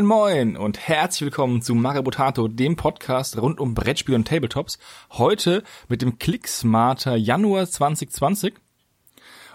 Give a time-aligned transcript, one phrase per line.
[0.00, 4.78] Moin moin und herzlich willkommen zu Maribotato, dem Podcast rund um Brettspiele und Tabletops.
[5.10, 8.54] Heute mit dem Clicksmarter Januar 2020.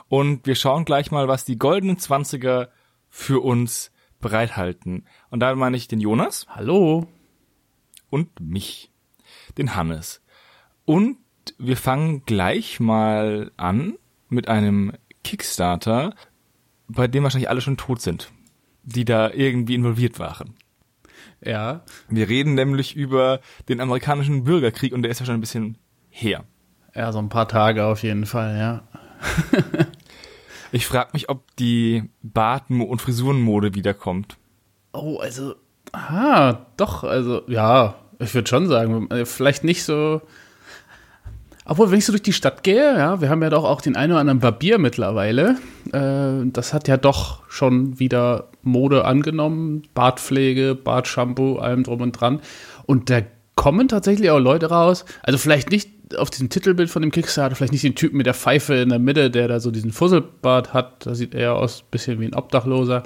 [0.07, 2.69] Und wir schauen gleich mal, was die goldenen Zwanziger
[3.09, 5.07] für uns bereithalten.
[5.31, 6.45] Und da meine ich den Jonas.
[6.47, 7.07] Hallo.
[8.11, 8.91] Und mich.
[9.57, 10.21] Den Hannes.
[10.85, 11.17] Und
[11.57, 13.97] wir fangen gleich mal an
[14.29, 14.93] mit einem
[15.23, 16.13] Kickstarter,
[16.87, 18.31] bei dem wahrscheinlich alle schon tot sind,
[18.85, 20.53] die da irgendwie involviert waren.
[21.43, 21.83] Ja.
[22.09, 25.77] Wir reden nämlich über den amerikanischen Bürgerkrieg und der ist ja schon ein bisschen
[26.09, 26.45] her.
[26.95, 28.83] Ja, so ein paar Tage auf jeden Fall, ja.
[30.71, 34.37] ich frage mich, ob die Bart- und Frisurenmode wiederkommt.
[34.93, 35.55] Oh, also,
[35.91, 40.21] ah, doch, also, ja, ich würde schon sagen, vielleicht nicht so
[41.67, 43.95] obwohl, wenn ich so durch die Stadt gehe, ja, wir haben ja doch auch den
[43.95, 45.57] einen oder anderen Barbier mittlerweile.
[45.91, 49.81] Äh, das hat ja doch schon wieder Mode angenommen.
[49.95, 52.39] Bartpflege, Bartshampoo, allem drum und dran.
[52.85, 53.21] Und da
[53.55, 55.05] kommen tatsächlich auch Leute raus.
[55.23, 58.35] Also vielleicht nicht auf diesem Titelbild von dem Kickstarter, vielleicht nicht den Typen mit der
[58.35, 61.07] Pfeife in der Mitte, der da so diesen Fusselbart hat.
[61.07, 63.01] Da sieht er aus, bisschen wie ein Obdachloser.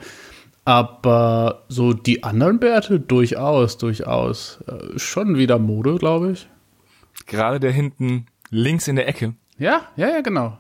[0.66, 4.60] Aber so die anderen Bärte durchaus, durchaus.
[4.68, 6.50] Äh, schon wieder Mode, glaube ich.
[7.26, 9.36] Gerade der hinten links in der Ecke.
[9.58, 10.58] Ja, ja, ja, genau.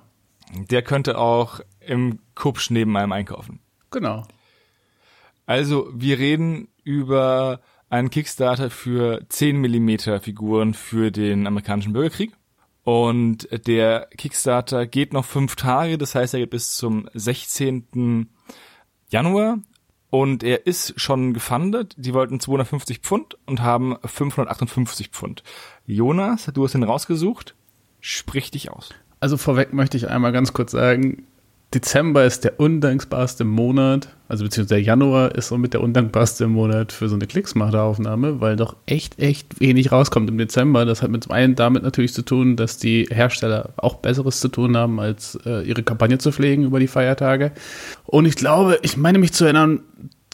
[0.69, 3.59] Der könnte auch im Kupsch neben einem einkaufen.
[3.91, 4.25] Genau.
[5.45, 12.33] Also, wir reden über einen Kickstarter für 10 Millimeter Figuren für den amerikanischen Bürgerkrieg.
[12.83, 18.29] Und der Kickstarter geht noch fünf Tage, das heißt, er geht bis zum 16.
[19.09, 19.59] Januar.
[20.11, 21.93] Und er ist schon gefundet.
[21.97, 25.43] Die wollten 250 Pfund und haben 558 Pfund.
[25.85, 27.55] Jonas, du hast ihn rausgesucht.
[27.99, 28.89] Sprich dich aus.
[29.19, 31.23] Also vorweg möchte ich einmal ganz kurz sagen,
[31.73, 37.13] Dezember ist der undankbarste Monat, also beziehungsweise Januar ist somit der undankbarste Monat für so
[37.13, 40.85] eine Klicksmacher-Aufnahme, weil doch echt, echt wenig rauskommt im Dezember.
[40.85, 44.47] Das hat mit zum einen damit natürlich zu tun, dass die Hersteller auch Besseres zu
[44.47, 47.51] tun haben, als äh, ihre Kampagne zu pflegen über die Feiertage.
[48.05, 49.81] Und ich glaube, ich meine mich zu erinnern,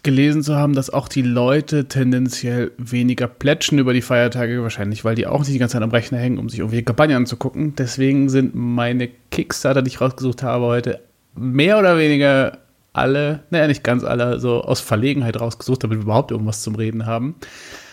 [0.06, 5.16] gelesen zu haben, dass auch die Leute tendenziell weniger plätschen über die Feiertage, wahrscheinlich, weil
[5.16, 7.76] die auch nicht die ganze Zeit am Rechner hängen, um sich irgendwie Kampagnen anzugucken.
[7.76, 11.02] Deswegen sind meine Kickstarter, die ich rausgesucht habe heute,
[11.36, 12.60] mehr oder weniger
[12.94, 17.06] alle, naja, nicht ganz alle, so aus Verlegenheit rausgesucht, damit wir überhaupt irgendwas zum Reden
[17.06, 17.36] haben.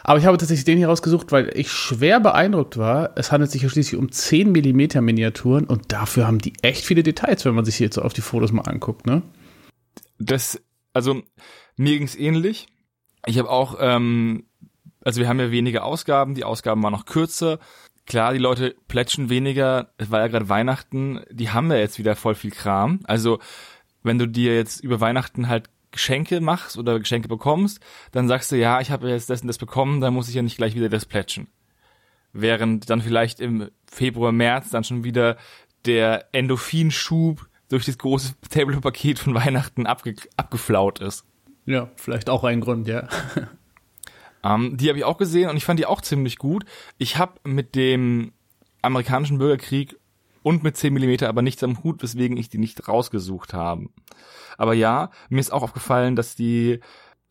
[0.05, 3.11] Aber ich habe tatsächlich den hier rausgesucht, weil ich schwer beeindruckt war.
[3.17, 7.03] Es handelt sich ja schließlich um 10 mm Miniaturen und dafür haben die echt viele
[7.03, 9.23] Details, wenn man sich jetzt so auf die Fotos mal anguckt, ne?
[10.19, 10.61] Das,
[10.93, 11.23] also,
[11.77, 12.67] mir ging's ähnlich.
[13.27, 14.47] Ich habe auch, ähm,
[15.05, 17.59] also wir haben ja weniger Ausgaben, die Ausgaben waren noch kürzer.
[18.07, 22.17] Klar, die Leute plätschen weniger, es war ja gerade Weihnachten, die haben ja jetzt wieder
[22.17, 23.01] voll viel Kram.
[23.05, 23.39] Also
[24.03, 28.57] wenn du dir jetzt über Weihnachten halt Geschenke machst oder Geschenke bekommst, dann sagst du,
[28.57, 30.89] ja, ich habe jetzt das und das bekommen, dann muss ich ja nicht gleich wieder
[30.89, 31.49] das plätschen.
[32.33, 35.37] Während dann vielleicht im Februar, März dann schon wieder
[35.85, 41.27] der Endorphinschub durch das große Tablet-Paket von Weihnachten abge abgeflaut ist.
[41.67, 43.09] Ja, vielleicht auch ein Grund, ja.
[44.45, 46.65] Ähm, die habe ich auch gesehen und ich fand die auch ziemlich gut.
[46.99, 48.33] Ich habe mit dem
[48.83, 49.97] amerikanischen Bürgerkrieg
[50.43, 53.87] und mit 10 mm aber nichts am Hut, weswegen ich die nicht rausgesucht habe.
[54.59, 56.81] Aber ja, mir ist auch aufgefallen, dass die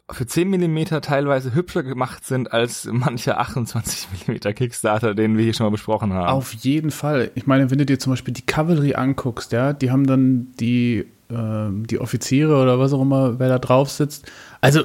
[0.09, 5.53] für 10 mm teilweise hübscher gemacht sind als manche 28 mm Kickstarter, den wir hier
[5.53, 6.29] schon mal besprochen haben.
[6.29, 7.31] Auf jeden Fall.
[7.35, 11.05] Ich meine, wenn du dir zum Beispiel die Cavalry anguckst, ja, die haben dann die
[11.31, 14.29] die Offiziere oder was auch immer, wer da drauf sitzt.
[14.59, 14.81] Also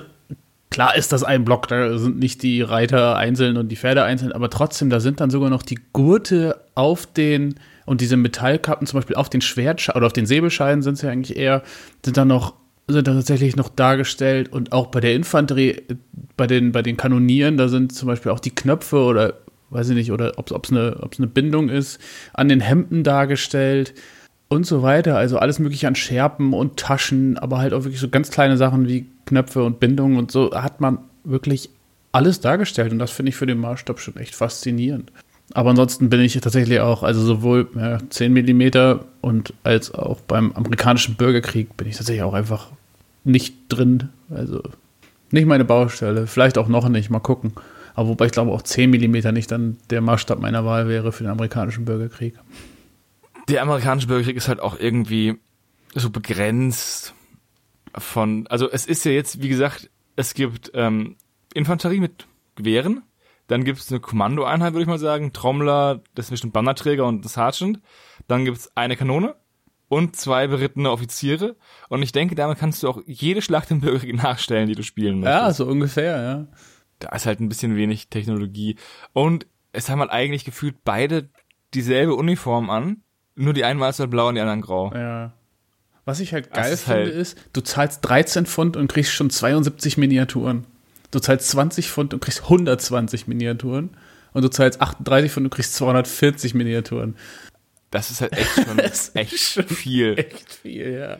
[0.70, 4.32] klar ist das ein Block, da sind nicht die Reiter einzeln und die Pferde einzeln,
[4.32, 7.56] aber trotzdem, da sind dann sogar noch die Gurte auf den
[7.86, 11.10] und diese Metallkappen zum Beispiel auf den Schwertscheiden oder auf den Säbelscheiden sind es ja
[11.10, 11.62] eigentlich eher,
[12.04, 12.54] sind dann noch
[12.88, 15.82] sind da tatsächlich noch dargestellt und auch bei der Infanterie,
[16.36, 19.34] bei den, bei den Kanonieren, da sind zum Beispiel auch die Knöpfe oder
[19.70, 22.00] weiß ich nicht, oder ob es eine, eine Bindung ist,
[22.32, 23.94] an den Hemden dargestellt
[24.48, 25.16] und so weiter.
[25.16, 28.88] Also alles mögliche an Scherpen und Taschen, aber halt auch wirklich so ganz kleine Sachen
[28.88, 31.70] wie Knöpfe und Bindungen und so hat man wirklich
[32.12, 35.12] alles dargestellt und das finde ich für den Maßstab schon echt faszinierend.
[35.52, 40.52] Aber ansonsten bin ich tatsächlich auch, also sowohl ja, 10 mm und als auch beim
[40.52, 42.68] amerikanischen Bürgerkrieg bin ich tatsächlich auch einfach
[43.24, 44.08] nicht drin.
[44.30, 44.62] Also
[45.30, 47.52] nicht meine Baustelle, vielleicht auch noch nicht, mal gucken.
[47.94, 51.24] Aber wobei ich glaube auch 10 mm nicht dann der Maßstab meiner Wahl wäre für
[51.24, 52.34] den amerikanischen Bürgerkrieg
[53.48, 55.38] der amerikanische Bürgerkrieg ist halt auch irgendwie
[55.94, 57.14] so begrenzt
[57.96, 61.16] von, also es ist ja jetzt, wie gesagt, es gibt ähm,
[61.54, 63.02] Infanterie mit Gewehren,
[63.46, 67.24] dann gibt es eine Kommandoeinheit, würde ich mal sagen, Trommler, das ist bestimmt Bannerträger und
[67.24, 67.80] das Sergeant,
[68.26, 69.36] dann gibt es eine Kanone,
[69.88, 71.56] und zwei berittene Offiziere.
[71.88, 75.20] Und ich denke, damit kannst du auch jede Schlacht im Bürgerkrieg nachstellen, die du spielen
[75.20, 75.42] möchtest.
[75.42, 76.46] Ja, so ungefähr, ja.
[76.98, 78.76] Da ist halt ein bisschen wenig Technologie.
[79.12, 81.28] Und es haben halt eigentlich gefühlt beide
[81.74, 83.02] dieselbe Uniform an.
[83.36, 84.92] Nur die einen halt blau und die anderen grau.
[84.94, 85.32] Ja.
[86.04, 89.30] Was ich halt geil ist finde, halt- ist, du zahlst 13 Pfund und kriegst schon
[89.30, 90.64] 72 Miniaturen.
[91.10, 93.90] Du zahlst 20 Pfund und kriegst 120 Miniaturen.
[94.32, 97.16] Und du zahlst 38 Pfund und kriegst 240 Miniaturen.
[97.90, 98.78] Das ist halt echt schon
[99.14, 100.18] echt schon viel.
[100.18, 101.18] Echt viel, ja.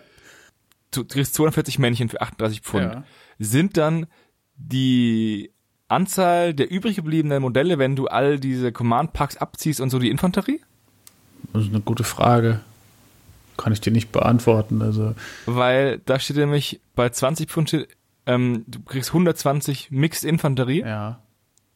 [0.91, 2.93] Du kriegst 240 Männchen für 38 Pfund.
[2.93, 3.05] Ja.
[3.39, 4.07] Sind dann
[4.57, 5.53] die
[5.89, 10.11] Anzahl der übrig gebliebenen Modelle, wenn du all diese Command Packs abziehst und so die
[10.11, 10.61] Infanterie?
[11.56, 12.61] Das ist eine gute Frage.
[13.56, 14.82] Kann ich dir nicht beantworten.
[14.82, 15.14] Also,
[15.47, 17.88] Weil da steht nämlich bei 20 Pfund
[18.26, 21.20] ähm, du kriegst 120 Mixed Infanterie ja.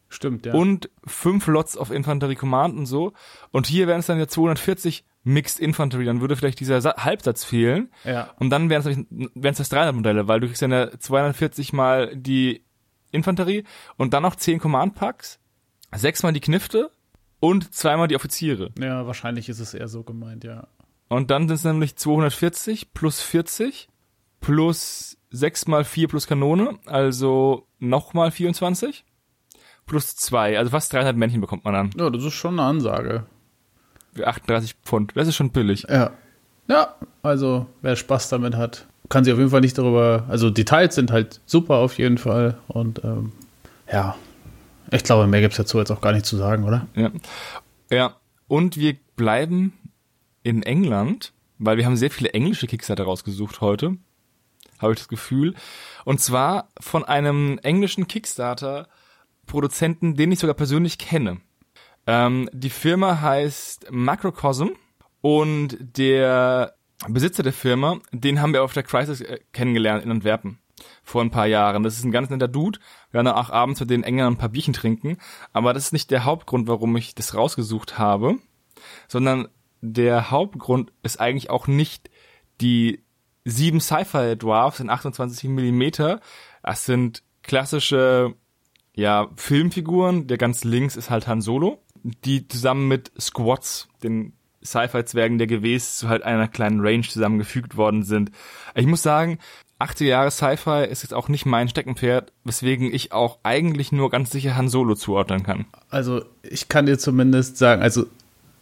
[0.09, 0.53] Stimmt, ja.
[0.53, 3.13] und 5 Lots of Infanterie Command und so.
[3.51, 6.05] Und hier wären es dann ja 240 Mixed Infantery.
[6.05, 7.89] Dann würde vielleicht dieser Sa Halbsatz fehlen.
[8.03, 8.29] ja.
[8.37, 9.07] Und dann wären
[9.43, 12.63] es das 300 Modelle, weil du kriegst dann ja 240 mal die
[13.11, 13.63] Infanterie
[13.97, 15.39] und dann noch 10 Command Packs,
[15.95, 16.91] sechsmal die Knifte
[17.41, 18.71] und zweimal die Offiziere.
[18.79, 20.67] Ja, wahrscheinlich ist es eher so gemeint, ja.
[21.09, 23.89] Und dann sind es nämlich 240 plus 40
[24.39, 29.03] plus 6 mal 4 plus Kanone, also nochmal 24
[29.85, 33.25] plus 2, also fast 300 Männchen bekommt man dann Ja, das ist schon eine Ansage.
[34.13, 35.11] für 38 Pfund.
[35.15, 35.85] Das ist schon billig.
[35.89, 36.11] Ja.
[36.67, 40.25] Ja, also wer Spaß damit hat, kann sich auf jeden Fall nicht darüber.
[40.29, 42.57] Also Details sind halt super auf jeden Fall.
[42.67, 43.33] Und ähm,
[43.91, 44.15] ja,
[44.91, 46.87] ich glaube, mehr gibt's dazu jetzt auch gar nicht zu sagen, oder?
[46.95, 47.11] Ja.
[47.89, 48.15] Ja.
[48.47, 49.73] Und wir bleiben
[50.43, 53.95] in England, weil wir haben sehr viele englische Kickstarter rausgesucht heute.
[54.79, 55.55] Habe ich das Gefühl.
[56.05, 61.39] Und zwar von einem englischen Kickstarter-Produzenten, den ich sogar persönlich kenne.
[62.07, 64.69] Ähm, die Firma heißt Macrocosm
[65.21, 66.73] und der
[67.07, 70.59] Besitzer der Firma, den haben wir auf der Crisis äh, kennengelernt in Antwerpen
[71.03, 71.83] vor ein paar Jahren.
[71.83, 72.79] Das ist ein ganz netter Dude.
[73.11, 75.17] Werden auch abends mit den Engländern ein paar Bierchen trinken.
[75.53, 78.37] Aber das ist nicht der Hauptgrund, warum ich das rausgesucht habe,
[79.07, 79.47] sondern
[79.81, 82.09] der Hauptgrund ist eigentlich auch nicht
[82.61, 83.03] die
[83.43, 86.21] sieben Sci-Fi Dwarfs in 28 Millimeter.
[86.63, 88.35] Das sind klassische,
[88.93, 90.27] ja, Filmfiguren.
[90.27, 95.97] Der ganz links ist halt Han Solo, die zusammen mit Squats, den Sci-Fi-Zwergen der Gewes,
[95.97, 98.31] zu halt einer kleinen Range zusammengefügt worden sind.
[98.75, 99.39] Ich muss sagen,
[99.81, 104.31] 80er Jahre Sci-Fi ist jetzt auch nicht mein Steckenpferd, weswegen ich auch eigentlich nur ganz
[104.31, 105.65] sicher Han Solo zuordnen kann.
[105.89, 108.05] Also ich kann dir zumindest sagen, also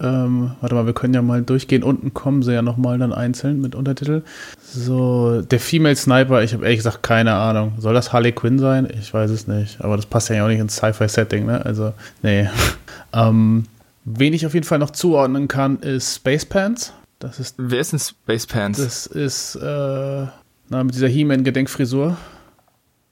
[0.02, 1.84] ähm, warte mal, wir können ja mal durchgehen.
[1.84, 4.24] Unten kommen sie ja nochmal dann einzeln mit Untertitel.
[4.62, 7.74] So, der Female Sniper, ich habe ehrlich gesagt keine Ahnung.
[7.80, 8.88] Soll das Harley Quinn sein?
[8.98, 9.82] Ich weiß es nicht.
[9.82, 11.66] Aber das passt ja auch nicht ins Sci-Fi-Setting, ne?
[11.66, 11.92] Also,
[12.22, 12.48] nee.
[13.14, 13.66] ähm,
[14.06, 16.94] wen ich auf jeden Fall noch zuordnen kann, ist Space Pants.
[17.20, 18.82] Das ist, Wer ist denn Space Pants?
[18.82, 20.28] das ist, äh,
[20.70, 22.18] na, mit dieser He-Man-Gedenkfrisur,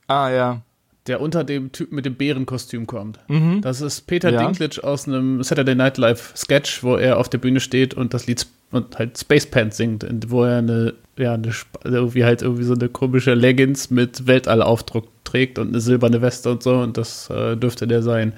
[0.07, 0.61] ah, ja.
[1.07, 3.19] der unter dem Typ mit dem Bärenkostüm kommt.
[3.27, 3.61] Mhm.
[3.61, 4.43] Das ist Peter Ja.
[4.45, 8.27] Dinklage aus einem Saturday Night Live Sketch, wo er auf der Bühne steht und das
[8.27, 12.41] Lied und halt Space Pants singt, wo er eine, ja, eine, Sp- also irgendwie halt
[12.41, 16.97] irgendwie so eine komische Leggings mit Weltallaufdruck trägt und eine silberne Weste und so und
[16.97, 18.33] das äh, dürfte der sein,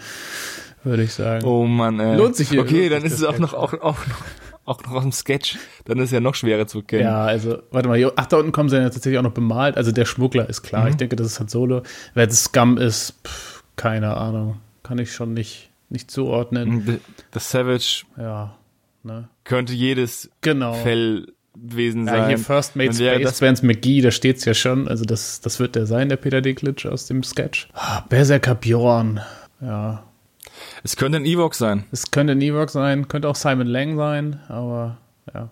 [0.84, 1.44] würde ich sagen.
[1.46, 2.16] Oh Mann, ey.
[2.16, 4.24] Lohnt sich hier- Okay, dann ist es auch noch, auch, auch, noch-
[4.70, 5.58] auch noch aus dem Sketch.
[5.86, 7.04] Dann ist es ja noch schwerer zu erkennen.
[7.04, 9.78] Ja, also, warte mal, hier, ach, da unten kommen sie ja tatsächlich auch noch bemalt.
[9.78, 10.84] Also der Schmuggler ist klar.
[10.84, 10.90] Mhm.
[10.92, 11.82] Ich denke, das ist halt Solo.
[12.14, 14.58] Wer das Scum ist, pff, keine Ahnung.
[14.84, 16.84] Kann ich schon nicht, nicht zuordnen.
[16.86, 17.00] The,
[17.34, 18.56] The Savage Ja,
[19.04, 19.28] ne?
[19.44, 20.74] könnte jedes Genau.
[20.74, 22.28] Fellwesen Ja, sein.
[22.30, 24.88] hier First Mate Space das- Vance McGee, da steht's ja schon.
[24.88, 27.70] Also das, das wird der sein, der Peter Dinklage aus dem Sketch.
[27.74, 29.20] Ah, Berserker Bjorn.
[29.62, 30.04] Ja.
[30.84, 31.84] Es könnte ein Ewok sein.
[31.92, 34.98] Es könnte Newark sein, könnte auch Simon Lang sein, aber
[35.34, 35.50] ja.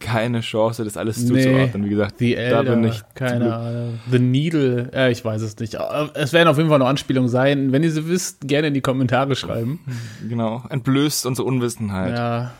[0.00, 1.28] Keine Chance, das alles Nee.
[1.42, 1.84] zuzuordnen.
[1.86, 3.02] Wie gesagt, The da Elder, bin ich.
[3.14, 3.98] keine Ahnung.
[4.10, 5.78] The Needle, äh, ich weiß es nicht.
[6.12, 7.72] Es werden auf jeden Fall noch Anspielungen sein.
[7.72, 9.80] Wenn ihr sie wisst, gerne in die Kommentare schreiben.
[10.28, 12.14] Genau, entblößt unsere Unwissenheit.
[12.18, 12.50] Ja,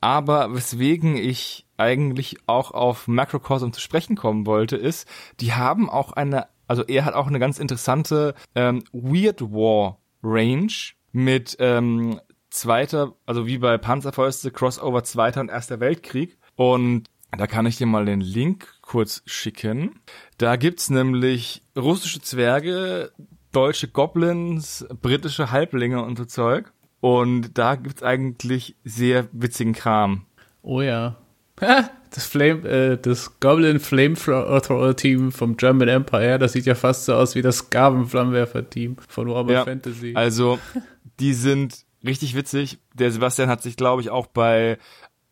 [0.00, 5.06] Aber weswegen ich eigentlich auch auf Macrocosm zu sprechen kommen wollte, ist,
[5.40, 10.72] die haben auch eine, also er hat auch eine ganz interessante ähm, Weird War Range
[11.12, 16.38] mit ähm, zweiter, also wie bei Panzerfäuste, Crossover Zweiter und Erster Weltkrieg.
[16.56, 20.00] Und da kann ich dir mal den Link kurz schicken.
[20.38, 23.12] Da gibt's nämlich russische Zwerge,
[23.52, 26.72] deutsche Goblins, britische Halblinge und so Zeug.
[27.00, 30.26] Und da gibt's eigentlich sehr witzigen Kram.
[30.62, 31.16] oh ja.
[32.10, 37.14] Das Flame, äh, das Goblin Flamethrower Team vom German Empire, das sieht ja fast so
[37.14, 40.12] aus wie das Skaven Flammenwerfer Team von Warhammer Ja, Fantasy.
[40.14, 40.58] Also,
[41.20, 42.78] die sind richtig witzig.
[42.94, 44.78] Der Sebastian hat sich, glaube ich, auch bei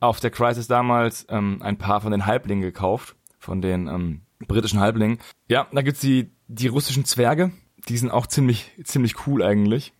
[0.00, 4.80] auf der Crisis damals ähm, ein paar von den Halblingen gekauft, von den ähm, britischen
[4.80, 5.18] Halblingen.
[5.48, 7.50] Ja, da gibt's die, die russischen Zwerge,
[7.88, 9.92] die sind auch ziemlich, ziemlich cool eigentlich.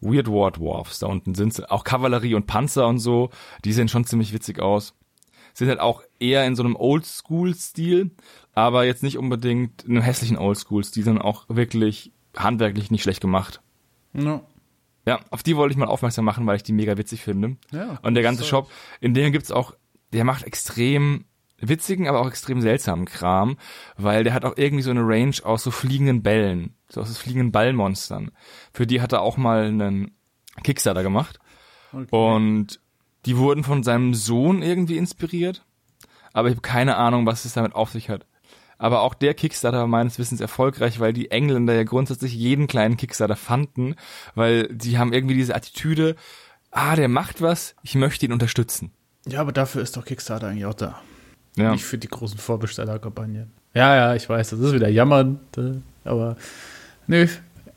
[0.00, 3.30] Weird War Dwarfs, da unten sind auch Kavallerie und Panzer und so,
[3.64, 4.94] die sehen schon ziemlich witzig aus.
[5.54, 8.10] Sind halt auch eher in so einem Oldschool-Stil,
[8.54, 13.60] aber jetzt nicht unbedingt in einem hässlichen Oldschool-Stil, sondern auch wirklich handwerklich nicht schlecht gemacht.
[14.12, 14.46] No.
[15.06, 17.56] Ja, auf die wollte ich mal aufmerksam machen, weil ich die mega witzig finde.
[17.72, 18.48] Ja, und der ganze so.
[18.48, 19.74] Shop, in dem gibt's auch,
[20.12, 21.24] der macht extrem
[21.58, 23.56] witzigen, aber auch extrem seltsamen Kram,
[23.96, 27.14] weil der hat auch irgendwie so eine Range aus so fliegenden Bällen, so aus so
[27.14, 28.32] fliegenden Ballmonstern.
[28.72, 30.16] Für die hat er auch mal einen
[30.62, 31.38] Kickstarter gemacht.
[31.92, 32.06] Okay.
[32.10, 32.80] Und
[33.26, 35.64] die wurden von seinem Sohn irgendwie inspiriert,
[36.32, 38.26] aber ich habe keine Ahnung, was es damit auf sich hat.
[38.78, 42.96] Aber auch der Kickstarter war meines Wissens erfolgreich, weil die Engländer ja grundsätzlich jeden kleinen
[42.96, 43.94] Kickstarter fanden,
[44.34, 46.16] weil die haben irgendwie diese Attitüde,
[46.72, 48.90] ah, der macht was, ich möchte ihn unterstützen.
[49.26, 51.00] Ja, aber dafür ist doch Kickstarter eigentlich auch da.
[51.56, 51.70] Ja.
[51.72, 53.52] Nicht für die großen Vorbestellerkampagnen.
[53.74, 55.74] Ja, ja, ich weiß, das ist wieder jammern, äh,
[56.08, 56.36] aber
[57.06, 57.28] nö,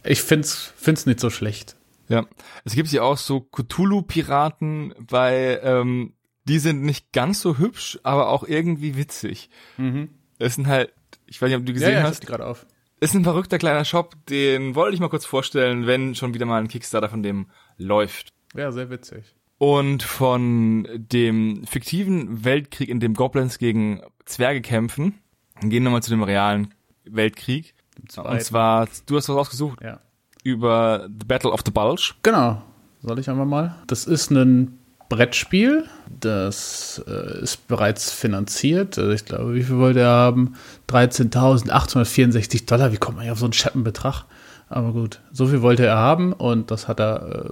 [0.03, 1.74] ich find's, find's nicht so schlecht.
[2.07, 2.25] Ja,
[2.63, 6.13] es gibt ja auch so Cthulhu-Piraten, weil ähm,
[6.45, 9.49] die sind nicht ganz so hübsch, aber auch irgendwie witzig.
[9.77, 10.09] Mhm.
[10.37, 10.93] Es sind halt,
[11.25, 12.65] ich weiß nicht, ob du Ja, gesehen ja, hab hast, gerade auf.
[12.99, 16.61] ist ein verrückter kleiner Shop, den wollte ich mal kurz vorstellen, wenn schon wieder mal
[16.61, 17.47] ein Kickstarter von dem
[17.77, 18.33] läuft.
[18.55, 19.35] Ja, sehr witzig.
[19.57, 25.15] Und von dem fiktiven Weltkrieg, in dem Goblins gegen Zwerge kämpfen,
[25.61, 26.73] gehen wir nochmal zu dem realen
[27.05, 27.73] Weltkrieg.
[27.99, 30.01] Und zwar, du hast was rausgesucht Ja.
[30.45, 32.13] Über The Battle of the Bulge.
[32.23, 32.61] Genau.
[33.01, 33.75] Soll ich einfach mal?
[33.87, 34.77] Das ist ein
[35.09, 35.85] Brettspiel.
[36.19, 38.97] Das äh, ist bereits finanziert.
[38.97, 40.53] Also ich glaube, wie viel wollte er haben?
[40.89, 42.91] 13.864 Dollar.
[42.91, 44.25] Wie kommt man ja auf so einen Scheppenbetrag?
[44.69, 47.45] Aber gut, so viel wollte er haben und das hat er.
[47.45, 47.49] Äh,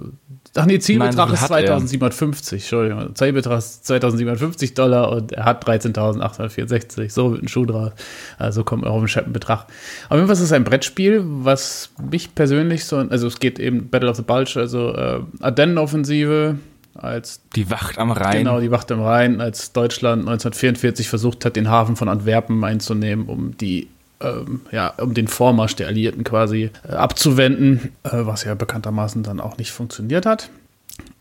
[0.56, 1.78] ach nee, Zielbetrag Nein, so ist viel hat er.
[1.78, 2.62] 2750.
[2.62, 3.14] Entschuldigung.
[3.14, 7.10] Zielbetrag ist 2750 Dollar und er hat 13.864.
[7.10, 7.92] So wird ein Schuh draus.
[8.38, 9.66] Also kommt auf einen Scheppenbetrag.
[10.08, 12.96] Auf jeden Fall ist es ein Brettspiel, was mich persönlich so.
[12.96, 16.56] Also es geht eben Battle of the Bulge, also äh, Ardennenoffensive
[16.94, 18.38] als Die Wacht am Rhein.
[18.38, 23.26] Genau, die Wacht im Rhein, als Deutschland 1944 versucht hat, den Hafen von Antwerpen einzunehmen,
[23.26, 23.88] um die
[24.24, 29.40] ähm, ja, um den Vormarsch der Alliierten quasi äh, abzuwenden, äh, was ja bekanntermaßen dann
[29.40, 30.50] auch nicht funktioniert hat.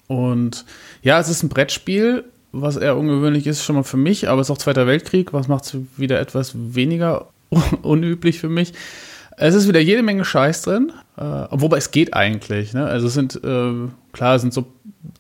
[0.08, 0.66] Und
[1.02, 4.48] ja, es ist ein Brettspiel, was eher ungewöhnlich ist, schon mal für mich, aber es
[4.48, 7.28] ist auch Zweiter Weltkrieg, was macht es wieder etwas weniger
[7.82, 8.74] unüblich für mich.
[9.36, 12.74] Es ist wieder jede Menge Scheiß drin, äh, wobei es geht eigentlich.
[12.74, 12.86] Ne?
[12.86, 13.72] Also es sind, äh,
[14.12, 14.68] klar, es sind so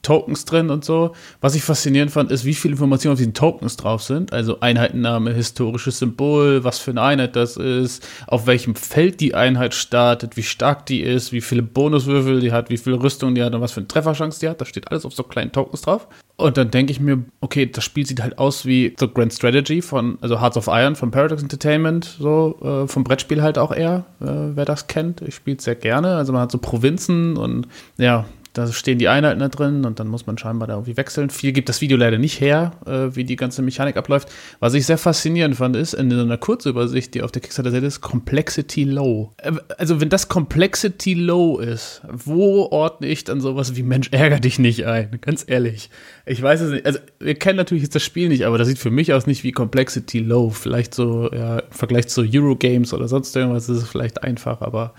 [0.02, 1.13] Tokens drin und so.
[1.42, 4.34] Was ich faszinierend fand, ist, wie viele Informationen auf diesen Tokens drauf sind.
[4.34, 9.74] Also Einheitenname, historisches Symbol, was für eine Einheit das ist, auf welchem Feld die Einheit
[9.74, 13.54] startet, wie stark die ist, wie viele Bonuswürfel die hat, wie viele Rüstung die hat
[13.54, 14.62] und was für eine Trefferchance die hat.
[14.62, 16.08] Das steht alles auf so kleinen Tokens drauf.
[16.36, 19.82] Und dann denke ich mir, okay, das Spiel sieht halt aus wie The Grand Strategy
[19.82, 24.06] von, also Hearts of Iron von Paradox Entertainment, so äh, vom Brettspiel halt auch eher,
[24.20, 25.22] äh, wer das kennt.
[25.22, 26.16] Ich spiele es sehr gerne.
[26.16, 30.07] Also man hat so Provinzen und ja, da stehen die Einheiten da drin und dann
[30.07, 31.29] muss man scheinbar da irgendwie wechseln.
[31.31, 34.29] Viel gibt das Video leider nicht her, äh, wie die ganze Mechanik abläuft.
[34.60, 38.01] Was ich sehr faszinierend fand, ist in so einer Kurzübersicht, die auf der Kickstarter-Seite ist,
[38.01, 39.33] Complexity Low.
[39.38, 44.39] Äh, Also wenn das Complexity Low ist, wo ordne ich dann sowas wie Mensch, ärger
[44.39, 45.17] dich nicht ein?
[45.22, 45.89] Ganz ehrlich.
[46.25, 46.86] Ich weiß es nicht.
[46.86, 49.43] Also wir kennen natürlich jetzt das Spiel nicht, aber das sieht für mich aus nicht
[49.43, 50.51] wie Complexity Low.
[50.51, 54.93] Vielleicht so, ja, im Vergleich zu Eurogames oder sonst irgendwas ist es vielleicht einfach, aber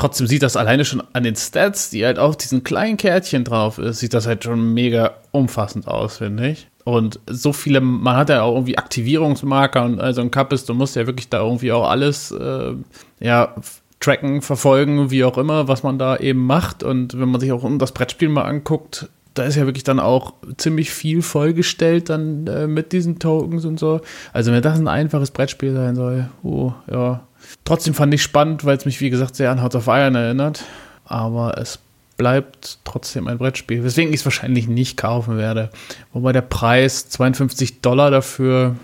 [0.00, 3.78] trotzdem sieht das alleine schon an den Stats, die halt auf diesen kleinen Kärtchen drauf
[3.78, 6.68] ist, sieht das halt schon mega umfassend aus, finde ich.
[6.84, 10.74] Und so viele, man hat ja auch irgendwie Aktivierungsmarker und also ein Cup ist, du
[10.74, 12.72] musst ja wirklich da irgendwie auch alles, äh,
[13.20, 13.54] ja,
[14.00, 16.82] tracken, verfolgen, wie auch immer, was man da eben macht.
[16.82, 20.00] Und wenn man sich auch um das Brettspiel mal anguckt, da ist ja wirklich dann
[20.00, 24.00] auch ziemlich viel vollgestellt dann äh, mit diesen Tokens und so.
[24.32, 27.20] Also wenn das ein einfaches Brettspiel sein soll, oh, ja.
[27.64, 30.64] Trotzdem fand ich spannend, weil es mich, wie gesagt, sehr an Hearts of Iron erinnert.
[31.04, 31.78] Aber es
[32.16, 35.70] bleibt trotzdem ein Brettspiel, weswegen ich es wahrscheinlich nicht kaufen werde.
[36.12, 38.76] Wobei der Preis 52 Dollar dafür,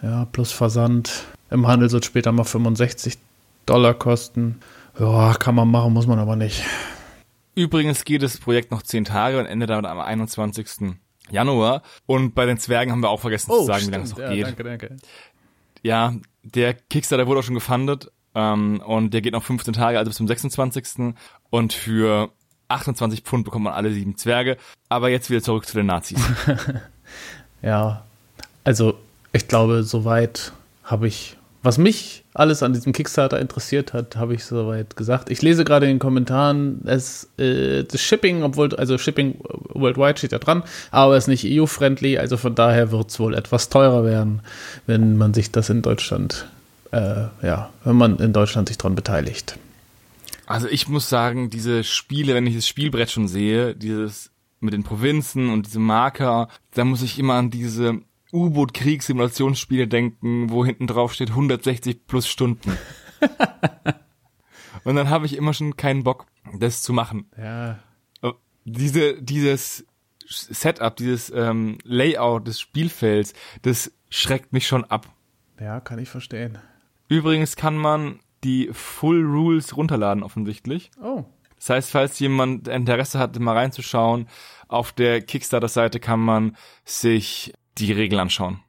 [0.00, 3.18] ja, plus Versand im Handel wird später mal 65
[3.66, 4.60] Dollar kosten.
[4.98, 6.62] Ja, kann man machen, muss man aber nicht.
[7.56, 10.96] Übrigens geht das Projekt noch zehn Tage und endet damit am 21.
[11.30, 11.82] Januar.
[12.06, 14.22] Und bei den Zwergen haben wir auch vergessen zu sagen, wie lange es noch Oh,
[14.22, 14.46] ja, geht.
[14.46, 14.96] Danke, danke.
[15.82, 20.10] Ja, der Kickstarter wurde auch schon gefundet ähm, und der geht noch 15 Tage, also
[20.10, 21.14] bis zum 26.
[21.50, 22.30] Und für
[22.68, 24.56] 28 Pfund bekommt man alle sieben Zwerge.
[24.88, 26.20] Aber jetzt wieder zurück zu den Nazis.
[27.62, 28.04] Ja,
[28.62, 28.98] also
[29.32, 34.44] ich glaube, soweit habe ich was mich alles an diesem Kickstarter interessiert hat, habe ich
[34.44, 35.30] soweit gesagt.
[35.30, 39.38] Ich lese gerade in den Kommentaren, es, äh, das Shipping, obwohl, also Shipping
[39.70, 43.34] worldwide steht ja dran, aber es ist nicht EU-friendly, also von daher wird es wohl
[43.34, 44.42] etwas teurer werden,
[44.86, 46.46] wenn man sich das in Deutschland,
[46.94, 49.58] äh, ja, wenn man in Deutschland sich dran beteiligt.
[50.46, 54.84] Also ich muss sagen, diese Spiele, wenn ich das Spielbrett schon sehe, dieses mit den
[54.84, 58.00] Provinzen und diese Marker, da muss ich immer an diese
[58.32, 62.78] U-Boot-Kriegssimulationsspiele denken, wo hinten drauf steht 160 plus Stunden.
[64.84, 66.26] und dann habe ich immer schon keinen Bock,
[66.58, 67.26] das zu machen.
[67.36, 67.78] Ja.
[68.64, 69.84] Diese, dieses
[70.26, 75.06] Setup, dieses ähm, Layout des Spielfelds, das schreckt mich schon ab.
[75.60, 76.58] Ja, kann ich verstehen.
[77.08, 80.90] Übrigens kann man die Full Rules runterladen offensichtlich.
[81.02, 81.24] Oh.
[81.56, 84.28] Das heißt, falls jemand Interesse hat, mal reinzuschauen,
[84.68, 88.60] auf der Kickstarter-Seite kann man sich die Regeln anschauen.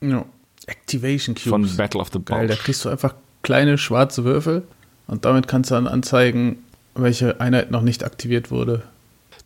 [0.00, 0.24] Ja.
[0.66, 1.48] Activation Cubes.
[1.48, 2.40] Von Battle of the Bulge.
[2.40, 4.66] Geil, da kriegst du einfach kleine schwarze Würfel
[5.06, 8.82] und damit kannst du dann anzeigen, welche Einheit noch nicht aktiviert wurde.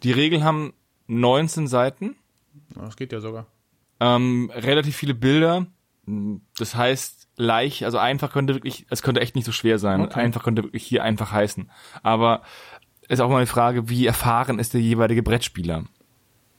[0.03, 0.75] Die Regeln haben
[1.09, 2.15] 19 Seiten.
[2.75, 3.47] Das geht ja sogar.
[4.01, 5.67] Ähm, relativ viele Bilder.
[6.59, 10.03] Das heißt, leicht, also einfach könnte wirklich, es könnte echt nicht so schwer sein.
[10.03, 10.21] Okay.
[10.21, 11.71] Einfach könnte wirklich hier einfach heißen.
[12.03, 12.43] Aber
[13.09, 15.85] ist auch mal die Frage, wie erfahren ist der jeweilige Brettspieler?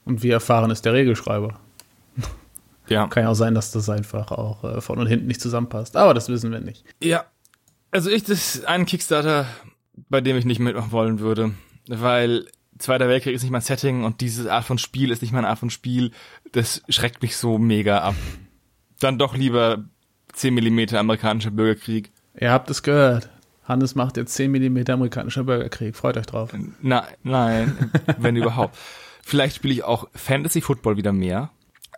[0.04, 1.60] Und wie erfahren ist der Regelschreiber?
[2.88, 3.06] Ja.
[3.06, 5.96] Kann ja auch sein, dass das einfach auch äh, vorne und hinten nicht zusammenpasst.
[5.96, 6.84] Aber das wissen wir nicht.
[7.00, 7.24] Ja.
[7.92, 9.46] Also ich, das ist ein Kickstarter,
[10.08, 11.54] bei dem ich nicht mitmachen wollen würde.
[11.86, 12.46] Weil
[12.80, 15.58] Zweiter Weltkrieg ist nicht mein Setting und diese Art von Spiel ist nicht meine Art
[15.58, 16.12] von Spiel.
[16.52, 18.14] Das schreckt mich so mega ab.
[19.00, 19.84] Dann doch lieber
[20.40, 22.12] 10 Millimeter amerikanischer Bürgerkrieg.
[22.38, 23.28] Ihr habt es gehört.
[23.64, 25.94] Hannes macht jetzt 10 mm amerikanischer Bürgerkrieg.
[25.94, 26.50] Freut euch drauf.
[26.80, 28.74] Na, nein, wenn überhaupt.
[29.22, 31.50] Vielleicht spiele ich auch Fantasy Football wieder mehr.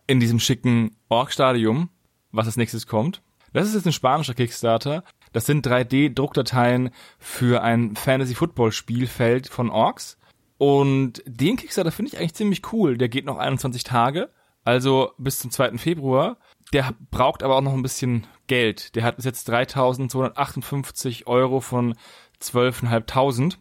[0.08, 1.88] In diesem schicken Org-Stadium,
[2.32, 3.22] was als nächstes kommt.
[3.52, 5.04] Das ist jetzt ein spanischer Kickstarter.
[5.32, 10.18] Das sind 3D-Druckdateien für ein Fantasy Football Spielfeld von Orks.
[10.58, 12.98] Und den Kickstarter finde ich eigentlich ziemlich cool.
[12.98, 14.30] Der geht noch 21 Tage,
[14.64, 15.78] also bis zum 2.
[15.78, 16.38] Februar.
[16.72, 18.94] Der braucht aber auch noch ein bisschen Geld.
[18.94, 21.94] Der hat bis jetzt 3.258 Euro von
[22.40, 23.56] 12.500.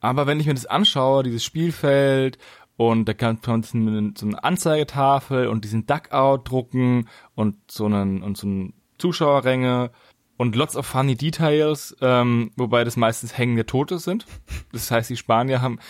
[0.00, 2.38] Aber wenn ich mir das anschaue, dieses Spielfeld
[2.76, 8.36] und da kann man so eine Anzeigetafel und diesen Duckout drucken und so einen und
[8.36, 9.90] so einen Zuschauerränge
[10.36, 14.26] und lots of funny details, ähm, wobei das meistens hängende Tote sind.
[14.72, 15.80] Das heißt, die Spanier haben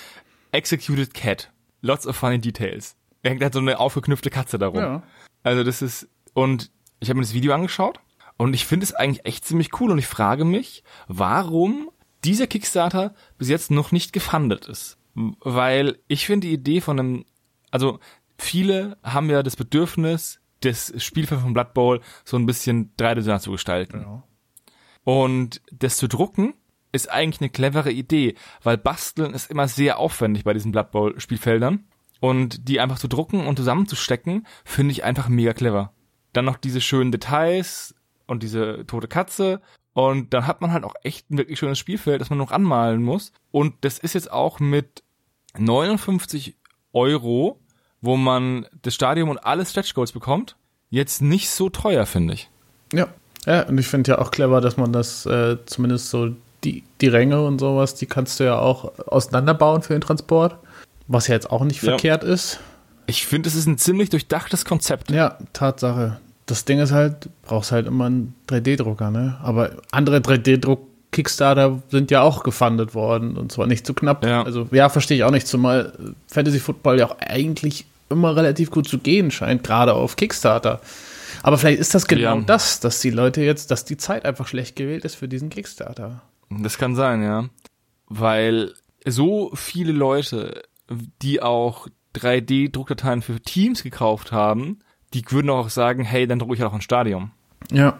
[0.53, 2.97] executed cat, lots of funny details.
[3.23, 4.81] Er hängt halt so eine aufgeknüpfte Katze darum.
[4.81, 5.03] Ja.
[5.43, 6.71] Also das ist und
[7.01, 7.99] ich habe mir das Video angeschaut
[8.37, 11.91] und ich finde es eigentlich echt ziemlich cool und ich frage mich, warum
[12.23, 14.99] dieser Kickstarter bis jetzt noch nicht gefundet ist.
[15.15, 17.25] Weil ich finde die Idee von einem,
[17.73, 17.99] also
[18.39, 23.51] viele haben ja das Bedürfnis, das Spielfeld von Blood Bowl so ein bisschen dreidimensional zu
[23.51, 24.03] gestalten.
[24.03, 24.23] Ja.
[25.03, 26.55] Und das zu drucken
[26.93, 31.19] ist eigentlich eine clevere Idee, weil basteln ist immer sehr aufwendig bei diesen Blood Bowl
[31.21, 31.89] Spielfeldern
[32.21, 35.93] und die einfach zu drucken und zusammenzustecken, finde ich einfach mega clever.
[36.33, 37.95] Dann noch diese schönen Details
[38.27, 39.61] und diese tote Katze
[39.95, 43.03] und dann hat man halt auch echt ein wirklich schönes Spielfeld, das man noch anmalen
[43.03, 43.33] muss.
[43.51, 45.03] Und das ist jetzt auch mit
[45.59, 46.55] 59
[46.93, 47.59] Euro,
[48.01, 50.57] wo man das Stadium und alle Stretch Goals bekommt,
[50.91, 52.49] jetzt nicht so teuer, finde ich.
[52.93, 53.09] Ja.
[53.47, 57.09] Ja, und ich finde ja auch clever, dass man das äh, zumindest so die, die
[57.09, 60.59] Ränge und sowas, die kannst du ja auch auseinanderbauen für den Transport.
[61.07, 61.91] Was ja jetzt auch nicht Ja.
[61.93, 62.61] verkehrt ist.
[63.09, 65.11] Ich finde, es ist ein ziemlich durchdachtes Konzept.
[65.11, 66.21] Ja, Tatsache.
[66.47, 69.39] Das Ding ist halt, brauchst halt immer einen 3D-Drucker, ne?
[69.43, 74.25] Aber andere 3D-Druck-Kickstarter sind ja auch gefundet worden und zwar nicht zu knapp.
[74.25, 74.43] Ja.
[74.43, 75.93] Also, ja, verstehe ich auch nicht, zumal
[76.29, 80.81] Fantasy Football ja auch eigentlich immer relativ gut zu gehen scheint, gerade auf Kickstarter.
[81.43, 82.43] Aber vielleicht ist das genau Ja.
[82.43, 86.23] das, dass die Leute jetzt, dass die Zeit einfach schlecht gewählt ist für diesen Kickstarter.
[86.51, 87.49] Das kann sein, ja.
[88.07, 88.75] Weil
[89.07, 90.63] so viele Leute,
[91.23, 91.89] die auch
[92.19, 94.79] 3D-Druckdateien für Teams gekauft haben,
[95.15, 97.31] die würden auch sagen, hey, dann drucke ich auch ein Stadion.
[97.73, 97.99] Ja.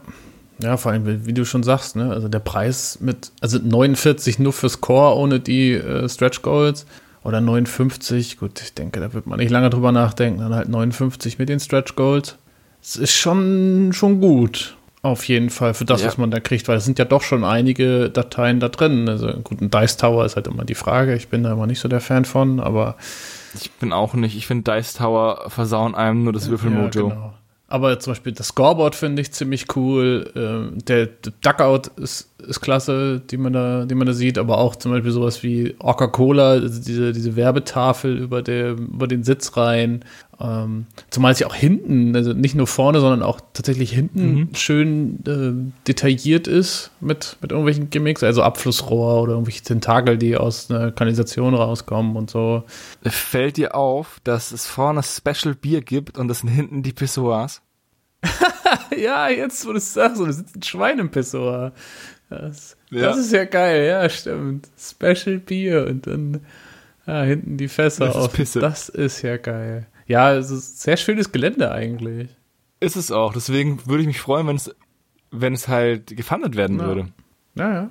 [0.61, 2.11] Ja, vor allem, wie wie du schon sagst, ne?
[2.11, 6.85] Also der Preis mit, also 49 nur fürs Core ohne die äh, Stretch Goals
[7.23, 11.39] oder 59, gut, ich denke, da wird man nicht lange drüber nachdenken, dann halt 59
[11.39, 12.37] mit den Stretch Goals.
[12.83, 14.77] Es ist schon, schon gut.
[15.03, 16.09] Auf jeden Fall für das, Ja.
[16.09, 19.09] was man da kriegt, weil es sind ja doch schon einige Dateien da drin.
[19.09, 21.15] Also gut, ein Dice Tower ist halt immer die Frage.
[21.15, 22.97] Ich bin da immer nicht so der Fan von, aber
[23.55, 27.09] Ich bin auch nicht, ich finde Dice Tower versauen einem nur das Würfelmojo.
[27.09, 27.35] Ja, genau.
[27.71, 30.33] Aber zum Beispiel das Scoreboard finde ich ziemlich cool.
[30.35, 34.39] Ähm, der, der Duckout ist, ist klasse, die man, da, die man da sieht.
[34.39, 39.23] Aber auch zum Beispiel sowas wie Coca-Cola, also diese, diese Werbetafel über, der, über den
[39.23, 40.03] Sitzreihen.
[40.41, 44.55] Ähm, zumal es ja auch hinten, also nicht nur vorne, sondern auch tatsächlich hinten mhm.
[44.55, 50.71] schön äh, detailliert ist mit, mit irgendwelchen Gimmicks, also Abflussrohr oder irgendwelche Tentakel, die aus
[50.71, 52.63] einer Kanalisation rauskommen und so.
[53.03, 57.61] Fällt dir auf, dass es vorne Special Bier gibt und das sind hinten die Pissoirs?
[58.97, 61.73] ja, jetzt, wo du es sagst, da sitzt ein Schwein im Pissoir.
[62.31, 63.03] Das, ja.
[63.03, 64.69] das ist ja geil, ja, stimmt.
[64.79, 66.41] Special Bier und dann
[67.07, 68.39] ja, hinten die Fässer das auf.
[68.39, 69.87] Ist das ist ja geil.
[70.09, 72.31] Ja, es ist sehr schönes Gelände eigentlich.
[72.81, 73.33] Ist es auch.
[73.33, 74.75] Deswegen würde ich mich freuen, wenn es,
[75.31, 76.87] wenn es halt gefundet werden ja.
[76.87, 77.09] würde.
[77.55, 77.91] Ja, ja.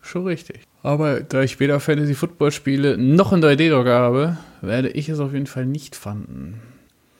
[0.00, 0.60] Schon richtig.
[0.84, 5.32] Aber da ich weder Fantasy Football spiele noch in 3D-Drucker habe, werde ich es auf
[5.32, 6.60] jeden Fall nicht fanden.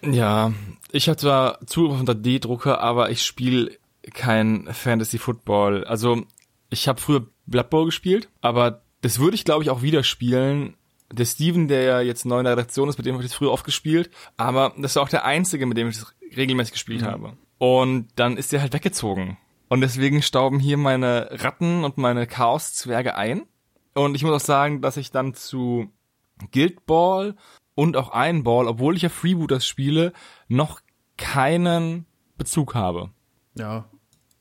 [0.02, 0.52] Ja,
[0.92, 3.72] ich habe zwar Zugriff auf 3D-Drucker, aber ich spiele
[4.14, 5.82] kein Fantasy Football.
[5.84, 6.22] Also,
[6.70, 10.74] ich habe früher Blood Bowl gespielt, aber das würde ich glaube ich auch wieder spielen,
[11.12, 13.36] der Steven, der ja jetzt neu in der Redaktion ist, mit dem habe ich das
[13.36, 17.02] früher oft gespielt, aber das war auch der einzige, mit dem ich das regelmäßig gespielt
[17.02, 17.06] mhm.
[17.06, 17.36] habe.
[17.58, 19.38] Und dann ist der halt weggezogen.
[19.68, 23.46] Und deswegen stauben hier meine Ratten und meine Chaos-Zwerge ein.
[23.94, 25.90] Und ich muss auch sagen, dass ich dann zu
[26.52, 27.34] Guild Ball
[27.74, 30.12] und auch Iron Ball, obwohl ich ja Freebooters spiele,
[30.48, 30.80] noch
[31.16, 33.10] keinen Bezug habe.
[33.54, 33.86] Ja.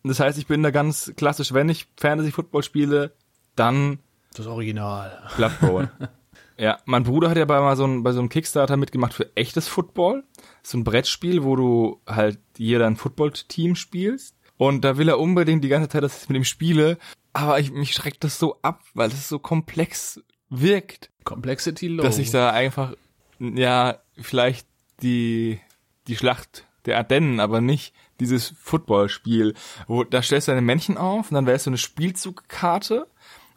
[0.03, 3.13] Das heißt, ich bin da ganz klassisch, wenn ich Fantasy Football spiele,
[3.55, 3.99] dann
[4.35, 5.23] das Original.
[5.37, 5.91] Blood Bowl.
[6.57, 9.35] Ja, mein Bruder hat ja bei, mal so ein, bei so einem Kickstarter mitgemacht für
[9.35, 10.23] echtes Football.
[10.63, 14.35] So ein Brettspiel, wo du halt jeder ein Football-Team spielst.
[14.57, 16.97] Und da will er unbedingt die ganze Zeit, dass ich mit ihm spiele.
[17.33, 21.11] Aber ich, mich schreckt das so ab, weil es so komplex wirkt.
[21.25, 22.03] Complexity low.
[22.03, 22.93] Dass ich da einfach,
[23.39, 24.67] ja, vielleicht
[25.01, 25.59] die,
[26.07, 29.55] die Schlacht der Ardennen, aber nicht dieses Footballspiel,
[29.87, 33.07] wo da stellst du deine Männchen auf und dann es so eine Spielzugkarte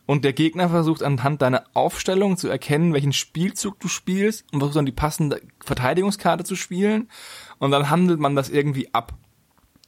[0.08, 4.78] und der Gegner versucht anhand deiner Aufstellung zu erkennen, welchen Spielzug du spielst und versucht
[4.78, 7.10] dann die passende Verteidigungskarte zu spielen
[7.58, 9.12] und dann handelt man das irgendwie ab.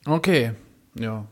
[0.05, 0.53] Okay,
[0.95, 1.25] ja.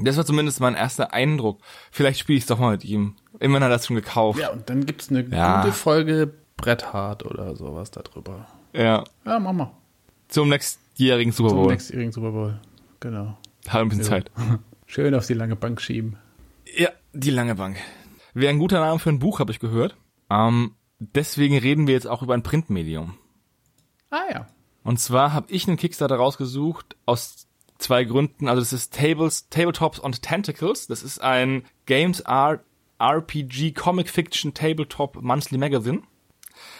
[0.00, 1.60] Das war zumindest mein erster Eindruck.
[1.92, 3.14] Vielleicht spiele ich es doch mal mit ihm.
[3.38, 4.40] Immerhin hat er das schon gekauft.
[4.40, 5.62] Ja, und dann gibt's eine ja.
[5.62, 8.48] gute Folge Brett Hart oder sowas darüber.
[8.72, 9.04] Ja.
[9.24, 9.70] Ja, mach mal.
[10.26, 11.66] Zum nächstjährigen Super Bowl.
[11.66, 12.60] Zum nächstjährigen Super Bowl.
[12.98, 13.38] Genau.
[13.68, 14.10] Hat ein bisschen ja.
[14.10, 14.32] Zeit.
[14.86, 16.16] Schön auf die lange Bank schieben.
[16.76, 17.76] Ja, die lange Bank.
[18.34, 19.96] Wäre ein guter Name für ein Buch, habe ich gehört.
[20.28, 23.14] Ähm, deswegen reden wir jetzt auch über ein Printmedium.
[24.10, 24.46] Ah ja.
[24.82, 27.46] Und zwar habe ich einen Kickstarter rausgesucht aus
[27.78, 28.48] zwei Gründen.
[28.48, 30.88] Also das ist Tables, Tabletops and Tentacles.
[30.88, 32.64] Das ist ein Games Art
[32.98, 36.02] RPG Comic Fiction Tabletop Monthly Magazine.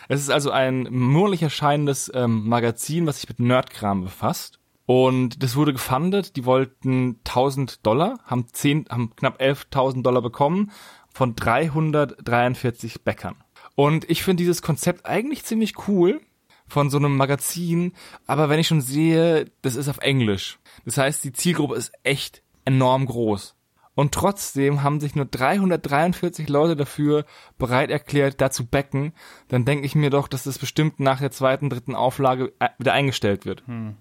[0.09, 4.59] Es ist also ein monatlich erscheinendes ähm, Magazin, was sich mit Nerdkram befasst.
[4.87, 6.37] Und das wurde gefundet.
[6.37, 10.71] Die wollten 1000 Dollar, haben 10, haben knapp 11.000 Dollar bekommen
[11.15, 13.37] von 343 Bäckern.
[13.77, 16.21] Und ich finde dieses Konzept eigentlich ziemlich cool
[16.67, 17.93] von so einem Magazin,
[18.27, 20.59] aber wenn ich schon sehe, das ist auf Englisch.
[20.85, 23.55] Das heißt, die Zielgruppe ist echt enorm groß.
[23.95, 27.25] Und trotzdem haben sich nur 343 Leute dafür
[27.59, 29.13] bereit erklärt, da zu backen.
[29.47, 32.93] Dann denke ich mir doch, dass das bestimmt nach der zweiten, dritten Auflage äh, wieder
[32.93, 33.65] eingestellt wird.
[33.69, 33.95] Hm.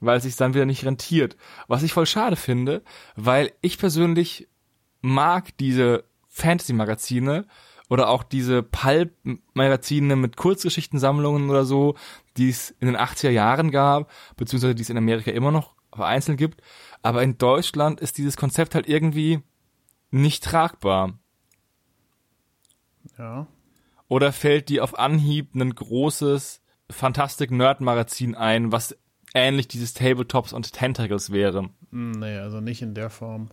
[0.00, 1.36] Weil es sich dann wieder nicht rentiert.
[1.68, 2.82] Was ich voll schade finde,
[3.16, 4.48] weil ich persönlich
[5.04, 7.46] mag diese Fantasy-Magazine
[7.90, 11.94] oder auch diese Pulp-Magazine mit Kurzgeschichtensammlungen oder so,
[12.38, 16.38] die es in den 80er Jahren gab, beziehungsweise die es in Amerika immer noch vereinzelt
[16.38, 16.62] gibt.
[17.02, 19.42] Aber in Deutschland ist dieses Konzept halt irgendwie
[20.10, 21.18] nicht tragbar.
[23.18, 23.46] Ja.
[24.08, 28.96] Oder fällt dir auf Anhieb ein großes Fantastic-Nerd-Magazin ein, was
[29.34, 31.68] ähnlich dieses Tabletops und Tentacles wäre?
[31.90, 33.50] Nee, also nicht in der Form.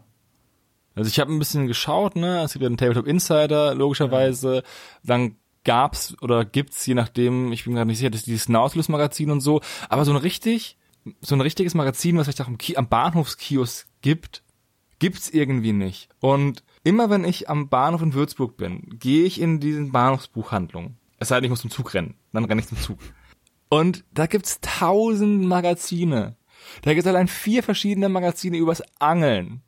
[0.95, 2.41] Also ich habe ein bisschen geschaut, ne?
[2.43, 4.55] Es gibt ja einen Tabletop Insider, logischerweise.
[4.55, 4.61] Ja.
[5.03, 9.41] Dann gab's oder gibt's, je nachdem, ich bin gerade nicht sicher, das dieses Nautilus-Magazin und
[9.41, 9.61] so.
[9.89, 10.77] Aber so ein richtig,
[11.21, 14.43] so ein richtiges Magazin, was vielleicht auch am, am Bahnhofskiosk gibt,
[14.99, 16.09] gibt's irgendwie nicht.
[16.19, 20.97] Und immer wenn ich am Bahnhof in Würzburg bin, gehe ich in diesen Bahnhofsbuchhandlungen.
[21.17, 22.15] Es sei denn, ich muss zum Zug rennen.
[22.33, 22.99] Dann renne ich zum Zug.
[23.69, 26.35] Und da gibt's tausend Magazine.
[26.81, 29.61] Da gibt's allein vier verschiedene Magazine übers Angeln.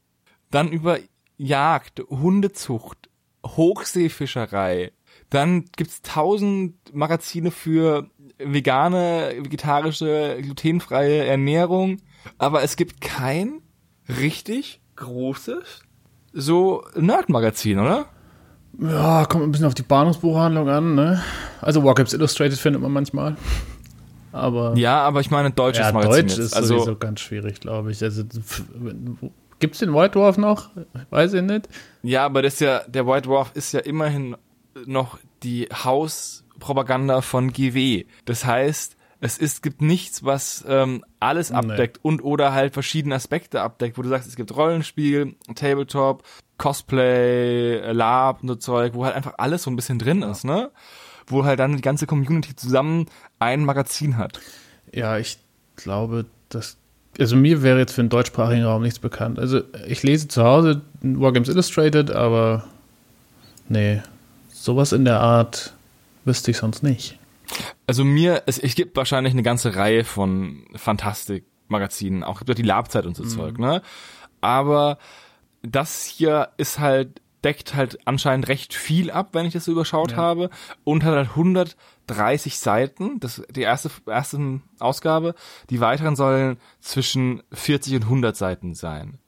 [0.52, 1.00] Dann über
[1.44, 3.10] Jagd, Hundezucht,
[3.46, 4.92] Hochseefischerei.
[5.30, 11.98] Dann gibt's tausend Magazine für vegane, vegetarische, glutenfreie Ernährung.
[12.38, 13.62] Aber es gibt kein
[14.08, 15.84] richtig großes
[16.34, 18.08] so Nerd-Magazin, oder?
[18.80, 21.22] Ja, kommt ein bisschen auf die Bahnhofsbuchhandlung an, ne?
[21.62, 23.38] Also Wargames Illustrated findet man manchmal.
[24.32, 26.28] Aber ja, aber ich meine deutsches ja, Magazin.
[26.28, 28.02] Deutsch ist also, sowieso ganz schwierig, glaube ich.
[28.02, 28.24] Also
[29.64, 30.72] Gibt's den White Dwarf noch?
[31.10, 31.70] Weiß ich nicht.
[32.02, 34.36] Ja, aber das ist ja, der White Dwarf ist ja immerhin
[34.86, 38.06] noch die Hauspropaganda von GW.
[38.26, 41.56] Das heißt, Es ist, gibt nichts, was ähm, alles Nee.
[41.56, 46.24] abdeckt und oder halt verschiedene Aspekte abdeckt, wo du sagst, es gibt Rollenspiel, Tabletop,
[46.58, 50.72] Cosplay, Lab und so Zeug, wo halt einfach alles so ein bisschen drin ist, ne?
[51.26, 53.06] Wo halt dann die ganze Community zusammen
[53.40, 54.42] ein Magazin hat.
[54.92, 55.38] Ja, ich
[55.78, 56.76] glaube, dass.
[57.20, 59.40] Also mir wäre jetzt für den deutschsprachigen Raum nichts bekannt.
[59.40, 62.66] Also ich lese zu Hause Wargames Illustrated, aber
[63.70, 64.02] nee,
[64.52, 65.74] sowas in der Art
[66.26, 67.20] wüsste ich sonst nicht.
[67.86, 73.16] Also mir, es, es gibt wahrscheinlich eine ganze Reihe von Fantastik-Magazinen, auch die Labzeit und
[73.16, 73.82] so Zeug, ne?
[74.42, 74.98] Aber
[75.62, 80.12] das hier ist halt, deckt halt anscheinend recht viel ab, wenn ich das so überschaut
[80.12, 80.18] Ja.
[80.18, 80.50] habe,
[80.84, 81.36] und hat halt
[82.08, 85.36] 130 Seiten, das die erste, erste Ausgabe,
[85.70, 89.20] die weiteren sollen zwischen 40 und 100 Seiten sein.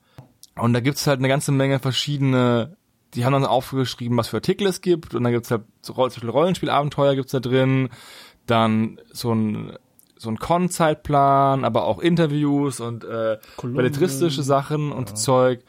[0.55, 2.77] Und da gibt's halt eine ganze Menge verschiedene,
[3.13, 7.15] die haben dann aufgeschrieben, was für Artikel es gibt, und dann gibt's halt so Rollenspielabenteuer
[7.15, 7.89] gibt's da drin,
[8.45, 9.77] dann so ein
[10.17, 15.61] so ein Con-Zeitplan, aber auch Interviews und äh, belletristische Sachen und Zeug.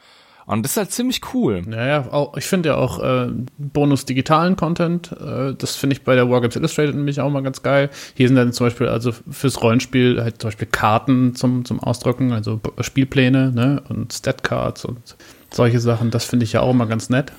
[0.47, 1.61] Und das ist halt ziemlich cool.
[1.65, 6.15] Naja, auch, ich finde ja auch äh, Bonus digitalen Content, äh, das finde ich bei
[6.15, 7.89] der Wargames Illustrated nämlich auch mal ganz geil.
[8.15, 12.31] Hier sind dann zum Beispiel also fürs Rollenspiel halt zum Beispiel Karten zum, zum Ausdrucken,
[12.31, 13.83] also Spielpläne ne?
[13.89, 15.17] und Statcards und
[15.51, 16.11] solche Sachen.
[16.11, 17.33] Das finde ich ja auch mal ganz nett.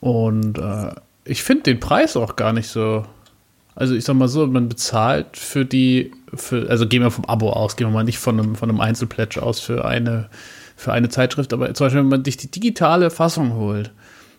[0.00, 0.90] Und äh,
[1.24, 3.04] ich finde den Preis auch gar nicht so.
[3.76, 7.50] Also ich sag mal so, man bezahlt für die, für, also gehen wir vom Abo
[7.50, 10.28] aus, gehen wir mal nicht von einem, von einem Einzelpledge aus für eine,
[10.78, 13.90] für eine Zeitschrift, aber zum Beispiel, wenn man sich die digitale Fassung holt,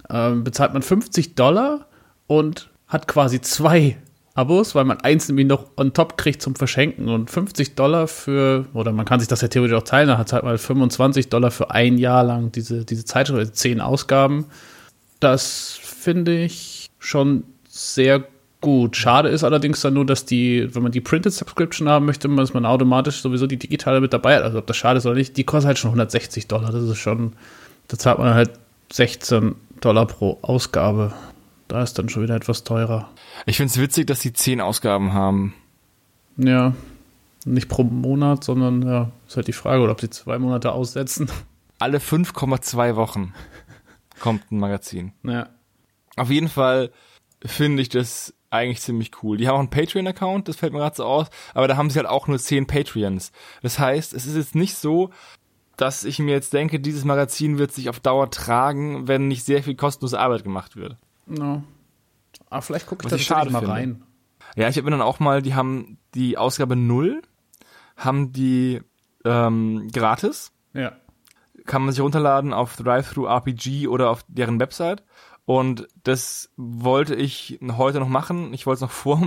[0.09, 1.85] ähm, bezahlt man 50 Dollar
[2.27, 3.97] und hat quasi zwei
[4.35, 8.65] Abos, weil man eins nämlich noch on top kriegt zum Verschenken und 50 Dollar für,
[8.73, 11.51] oder man kann sich das ja theoretisch auch teilen, dann hat halt mal 25 Dollar
[11.51, 14.45] für ein Jahr lang diese, diese Zeitschrift, also zehn Ausgaben.
[15.19, 18.23] Das finde ich schon sehr
[18.61, 18.95] gut.
[18.95, 22.53] Schade ist allerdings dann nur, dass die, wenn man die Printed Subscription haben möchte, dass
[22.53, 24.43] man automatisch sowieso die digitale mit dabei hat.
[24.43, 26.71] Also ob das schade ist oder nicht, die kostet halt schon 160 Dollar.
[26.71, 27.33] Das ist schon,
[27.87, 28.51] da zahlt man halt
[28.91, 31.13] 16 Dollar pro Ausgabe.
[31.67, 33.09] Da ist dann schon wieder etwas teurer.
[33.45, 35.53] Ich find's witzig, dass die zehn Ausgaben haben.
[36.37, 36.73] Ja,
[37.45, 41.29] nicht pro Monat, sondern ja, ist halt die Frage, oder ob sie zwei Monate aussetzen.
[41.77, 43.33] Alle 5,2 Wochen
[44.19, 45.13] kommt ein Magazin.
[45.23, 45.49] Ja.
[46.17, 46.91] Auf jeden Fall
[47.45, 49.37] finde ich das eigentlich ziemlich cool.
[49.37, 51.99] Die haben auch einen Patreon-Account, das fällt mir gerade so aus, aber da haben sie
[51.99, 53.31] halt auch nur 10 Patreons.
[53.61, 55.11] Das heißt, es ist jetzt nicht so,
[55.77, 59.63] dass ich mir jetzt denke, dieses Magazin wird sich auf Dauer tragen, wenn nicht sehr
[59.63, 60.97] viel kostenlose Arbeit gemacht wird.
[61.25, 61.63] No.
[62.49, 63.73] Aber vielleicht gucke ich da schade mal finde.
[63.73, 64.03] rein.
[64.55, 67.21] Ja, ich habe mir dann auch mal, die haben die Ausgabe 0,
[67.95, 68.81] haben die
[69.25, 70.93] ähm, gratis, Ja.
[71.65, 75.03] kann man sich runterladen auf Drive-Thru RPG oder auf deren Website.
[75.49, 78.53] Und das wollte ich heute noch machen.
[78.53, 79.19] Ich wollte es noch vor,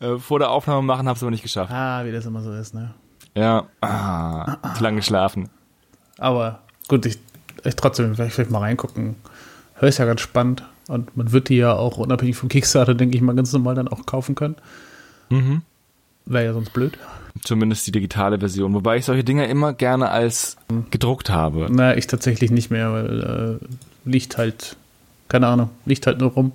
[0.00, 1.70] äh, vor der Aufnahme machen, habe es aber nicht geschafft.
[1.70, 2.94] Ah, wie das immer so ist, ne?
[3.34, 5.50] Ja, ah, zu lange geschlafen.
[6.16, 7.18] Aber gut, ich,
[7.62, 9.16] ich trotzdem vielleicht, vielleicht mal reingucken.
[9.74, 10.64] Hör ist ja ganz spannend.
[10.88, 13.88] Und man wird die ja auch unabhängig vom Kickstarter, denke ich mal, ganz normal dann
[13.88, 14.56] auch kaufen können.
[15.28, 15.60] Mhm.
[16.24, 16.96] Wäre ja sonst blöd.
[17.44, 18.72] Zumindest die digitale Version.
[18.72, 20.56] Wobei ich solche Dinge immer gerne als
[20.90, 21.66] gedruckt habe.
[21.68, 24.78] Na, ich tatsächlich nicht mehr, weil äh, liegt halt,
[25.28, 26.52] keine Ahnung, liegt halt nur rum.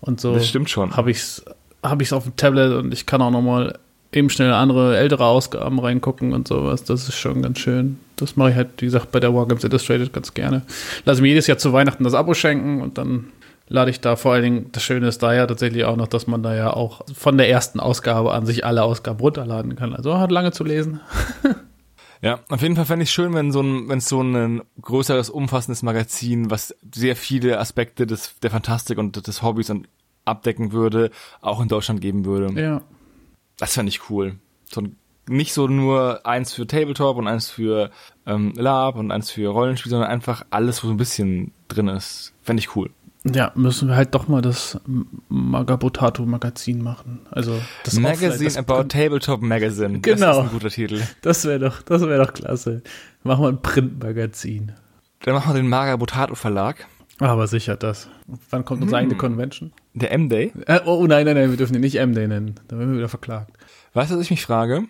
[0.00, 0.96] Und so Das stimmt schon.
[0.96, 1.44] habe ich es
[1.82, 3.78] hab ich's auf dem Tablet und ich kann auch noch mal
[4.12, 6.84] eben schnell andere ältere Ausgaben reingucken und sowas.
[6.84, 7.98] Das ist schon ganz schön.
[8.16, 10.62] Das mache ich halt, wie gesagt, bei der Wargames Illustrated ganz gerne.
[11.04, 13.26] Lasse mir jedes Jahr zu Weihnachten das Abo schenken und dann
[13.68, 16.26] lade ich da vor allen Dingen, das Schöne ist da ja tatsächlich auch noch, dass
[16.26, 19.92] man da ja auch von der ersten Ausgabe an sich alle Ausgaben runterladen kann.
[19.94, 21.00] Also hat lange zu lesen.
[22.22, 25.30] Ja, auf jeden Fall fände ich schön, wenn so ein, wenn es so ein größeres,
[25.30, 29.88] umfassendes Magazin, was sehr viele Aspekte des, der Fantastik und des Hobbys und
[30.24, 32.60] abdecken würde, auch in Deutschland geben würde.
[32.60, 32.82] Ja.
[33.58, 34.36] Das fände ich cool.
[34.70, 34.96] So ein,
[35.28, 37.90] nicht so nur eins für Tabletop und eins für
[38.26, 42.32] ähm, Lab und eins für Rollenspiel, sondern einfach alles, wo so ein bisschen drin ist.
[42.42, 42.90] Fände ich cool.
[43.32, 44.78] Ja, müssen wir halt doch mal das
[45.28, 47.20] Magabotato Magazin machen.
[47.30, 49.98] Also das Magazine das, about Tabletop Magazine.
[50.00, 50.30] Das Genau.
[50.40, 51.02] ist ein guter Titel.
[51.22, 52.82] Das wäre doch, das wäre doch klasse.
[53.24, 54.72] Machen wir ein Printmagazin.
[55.22, 56.86] Dann machen wir den Maga Botato Verlag.
[57.18, 58.08] Aber sicher das.
[58.50, 59.72] Wann kommt unsere eigene Convention?
[59.94, 60.52] Der M-Day.
[60.66, 62.56] Äh, oh nein, nein, nein, wir dürfen ihn nicht M-Day nennen.
[62.68, 63.56] Da werden wir wieder verklagt.
[63.94, 64.84] Weißt du, was ich mich frage?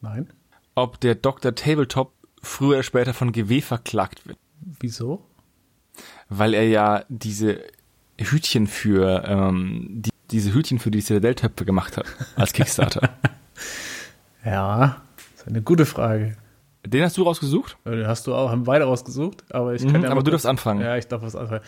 [0.00, 0.28] Nein?
[0.74, 1.54] Ob der Dr.
[1.54, 4.36] Tabletop früher oder später von GW verklagt wird.
[4.80, 5.22] Wieso?
[6.28, 7.60] Weil er ja diese
[8.18, 12.06] Hütchen für, ähm, die, diese Hütchen für die Citadel-Töpfe gemacht hat.
[12.36, 13.10] Als Kickstarter.
[14.44, 16.36] Ja, das ist eine gute Frage.
[16.86, 17.76] Den hast du rausgesucht?
[17.84, 20.46] Den hast du auch, haben beide rausgesucht, aber ich kann Mhm, ja aber du darfst
[20.46, 20.80] anfangen.
[20.80, 21.60] Ja, ich darf was anfangen.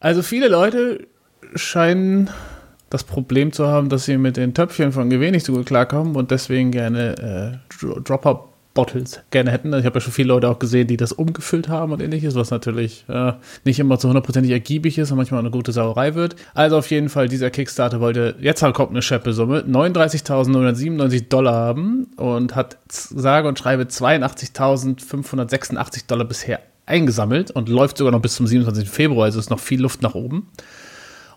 [0.00, 1.06] Also viele Leute
[1.56, 2.30] scheinen
[2.90, 6.14] das Problem zu haben, dass sie mit den Töpfchen von GW nicht so gut klarkommen
[6.14, 9.72] und deswegen gerne äh, Dropper Bottles gerne hätten.
[9.74, 12.50] Ich habe ja schon viele Leute auch gesehen, die das umgefüllt haben und ähnliches, was
[12.50, 13.32] natürlich äh,
[13.64, 16.36] nicht immer zu hundertprozentig ergiebig ist und manchmal eine gute Sauerei wird.
[16.54, 21.54] Also auf jeden Fall, dieser Kickstarter wollte, jetzt halt kommt eine scheppe Summe, 39.997 Dollar
[21.54, 28.34] haben und hat sage und schreibe 82.586 Dollar bisher eingesammelt und läuft sogar noch bis
[28.34, 28.88] zum 27.
[28.88, 30.48] Februar, also ist noch viel Luft nach oben.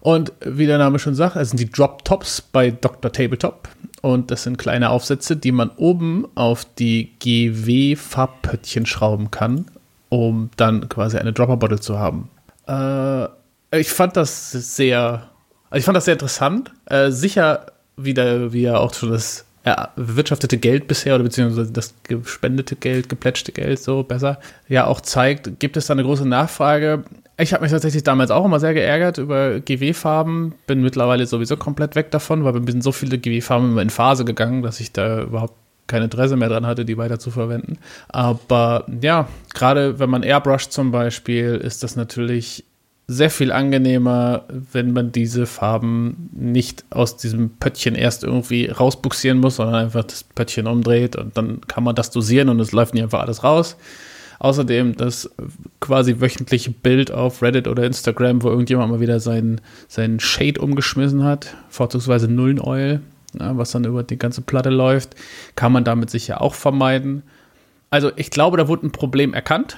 [0.05, 3.11] Und wie der Name schon sagt, es sind die Drop Tops bei Dr.
[3.11, 3.67] Tabletop.
[4.03, 9.65] Und das sind kleine Aufsätze, die man oben auf die GW-Farbpöttchen schrauben kann,
[10.09, 12.29] um dann quasi eine Dropper Bottle zu haben.
[12.67, 13.25] Äh,
[13.79, 15.31] ich fand das sehr,
[15.71, 16.71] also ich fand das sehr interessant.
[16.85, 17.65] Äh, sicher,
[17.97, 23.09] wie, der, wie er auch schon das erwirtschaftete Geld bisher oder beziehungsweise das gespendete Geld,
[23.09, 27.03] geplätschte Geld, so besser, ja auch zeigt, gibt es da eine große Nachfrage.
[27.37, 30.53] Ich habe mich tatsächlich damals auch immer sehr geärgert über GW-Farben.
[30.67, 34.23] Bin mittlerweile sowieso komplett weg davon, weil wir sind so viele GW-Farben immer in Phase
[34.23, 35.55] gegangen, dass ich da überhaupt
[35.87, 37.77] kein Interesse mehr dran hatte, die weiter zu verwenden.
[38.07, 42.63] Aber ja, gerade wenn man airbrusht zum Beispiel, ist das natürlich
[43.07, 49.57] sehr viel angenehmer, wenn man diese Farben nicht aus diesem Pöttchen erst irgendwie rausbuxieren muss,
[49.57, 53.03] sondern einfach das Pöttchen umdreht und dann kann man das dosieren und es läuft nicht
[53.03, 53.77] einfach alles raus.
[54.39, 55.29] Außerdem das
[55.79, 61.23] quasi wöchentliche Bild auf Reddit oder Instagram, wo irgendjemand mal wieder seinen, seinen Shade umgeschmissen
[61.23, 63.01] hat, vorzugsweise Nullen Oil,
[63.39, 65.15] ja, was dann über die ganze Platte läuft,
[65.55, 67.23] kann man damit sicher auch vermeiden.
[67.91, 69.77] Also ich glaube, da wurde ein Problem erkannt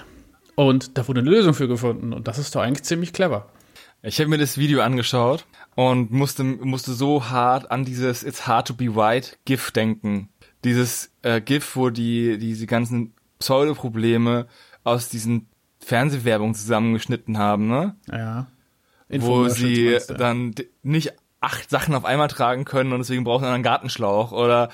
[0.58, 3.48] und da wurde eine Lösung für gefunden und das ist doch eigentlich ziemlich clever.
[4.02, 8.68] Ich habe mir das Video angeschaut und musste, musste so hart an dieses It's hard
[8.68, 10.30] to be white GIF denken.
[10.64, 14.48] Dieses äh, GIF, wo die diese ganzen Pseudo-Probleme
[14.84, 15.48] aus diesen
[15.80, 17.96] Fernsehwerbungen zusammengeschnitten haben, ne?
[18.12, 18.48] Ja.
[19.10, 23.62] Wo sie dann nicht acht Sachen auf einmal tragen können und deswegen brauchen sie einen
[23.62, 24.70] Gartenschlauch oder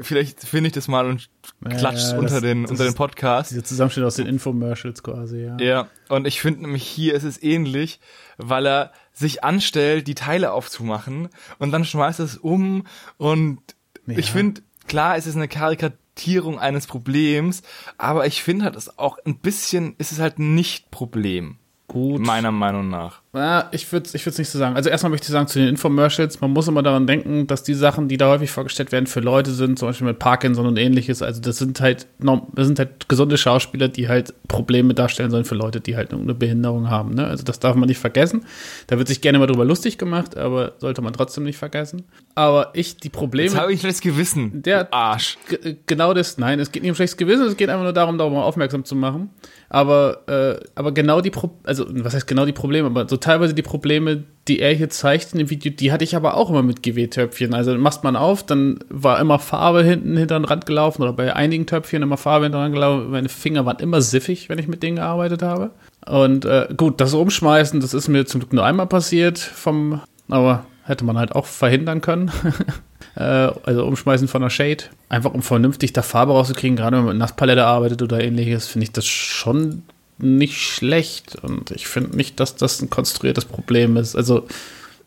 [0.00, 1.28] vielleicht finde ich das mal und
[1.64, 3.50] klatscht ja, unter das, den das unter den Podcast.
[3.50, 5.56] Dieser Zusammenschnitt aus den Infomercials quasi, ja.
[5.58, 8.00] Ja, und ich finde nämlich hier ist es ähnlich,
[8.38, 13.60] weil er sich anstellt, die Teile aufzumachen und dann schmeißt er es um und
[14.06, 14.18] ja.
[14.18, 17.62] ich finde klar, es ist eine Karikatur Akzeptierung eines Problems,
[17.96, 21.56] aber ich finde halt, es auch ein bisschen, ist es halt nicht Problem.
[21.88, 22.20] Gut.
[22.20, 23.19] Meiner Meinung nach.
[23.32, 24.74] Ja, ich würde es ich nicht so sagen.
[24.74, 27.74] Also erstmal möchte ich sagen zu den Infomercials, man muss immer daran denken, dass die
[27.74, 31.22] Sachen, die da häufig vorgestellt werden, für Leute sind, zum Beispiel mit Parkinson und ähnliches.
[31.22, 35.54] Also das sind halt, das sind halt gesunde Schauspieler, die halt Probleme darstellen sollen für
[35.54, 37.14] Leute, die halt eine Behinderung haben.
[37.14, 37.24] Ne?
[37.24, 38.44] Also das darf man nicht vergessen.
[38.88, 42.02] Da wird sich gerne mal drüber lustig gemacht, aber sollte man trotzdem nicht vergessen.
[42.34, 43.50] Aber ich, die Probleme.
[43.50, 44.60] Jetzt habe ich schlechtes Gewissen.
[44.62, 45.38] Der Arsch.
[45.86, 48.44] Genau das, nein, es geht nicht um schlechtes Gewissen, es geht einfach nur darum, darüber
[48.44, 49.30] aufmerksam zu machen.
[49.68, 53.54] Aber, äh, aber genau die, Pro also was heißt genau die Probleme, aber so teilweise
[53.54, 56.62] die Probleme, die er hier zeigt in dem Video, die hatte ich aber auch immer
[56.62, 57.54] mit GW-Töpfchen.
[57.54, 61.34] Also machst man auf, dann war immer Farbe hinten hinter den Rand gelaufen oder bei
[61.34, 63.10] einigen Töpfchen immer Farbe hinter den Rand gelaufen.
[63.10, 65.70] Meine Finger waren immer siffig, wenn ich mit denen gearbeitet habe.
[66.06, 70.64] Und äh, gut, das Umschmeißen, das ist mir zum Glück nur einmal passiert vom, aber
[70.84, 72.30] hätte man halt auch verhindern können.
[73.14, 74.84] äh, also Umschmeißen von der Shade.
[75.08, 78.84] Einfach um vernünftig da Farbe rauszukriegen, gerade wenn man mit Nasspalette arbeitet oder ähnliches, finde
[78.84, 79.82] ich das schon
[80.22, 81.36] nicht schlecht.
[81.36, 84.16] Und ich finde nicht, dass das ein konstruiertes Problem ist.
[84.16, 84.46] Also,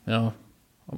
[0.05, 0.33] ja.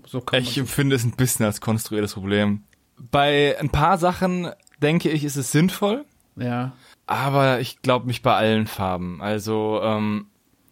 [0.08, 2.64] So kann ich empfinde es ein bisschen als konstruiertes Problem.
[3.12, 4.50] Bei ein paar Sachen
[4.82, 6.06] denke ich, ist es sinnvoll.
[6.36, 6.74] Ja.
[7.08, 9.22] Aber ich glaube nicht bei allen Farben.
[9.22, 10.28] Also, ähm,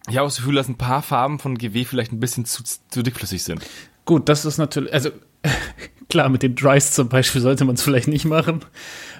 [0.08, 3.02] ich habe das Gefühl, dass ein paar Farben von GW vielleicht ein bisschen zu, zu
[3.02, 3.64] dickflüssig sind.
[4.04, 5.10] Gut, das ist natürlich, also
[6.10, 8.60] klar, mit den Dries zum Beispiel sollte man es vielleicht nicht machen.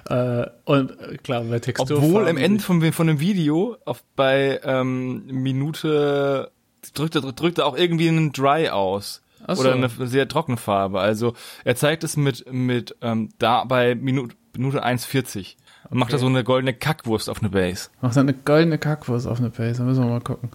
[0.09, 1.97] Äh, und äh, klar, bei Textur.
[1.97, 6.51] Obwohl im Ende von, von dem Video auf, bei ähm, Minute
[6.93, 9.21] drückt er, drückt er auch irgendwie einen Dry aus.
[9.47, 9.61] So.
[9.61, 10.99] Oder eine sehr trockene Farbe.
[10.99, 15.37] Also er zeigt es mit, mit ähm, da bei Minute, Minute 1,40.
[15.37, 15.55] Okay.
[15.91, 17.89] Macht er so eine goldene Kackwurst auf eine Base.
[18.01, 20.49] Macht er eine goldene Kackwurst auf eine Base, da müssen wir mal gucken.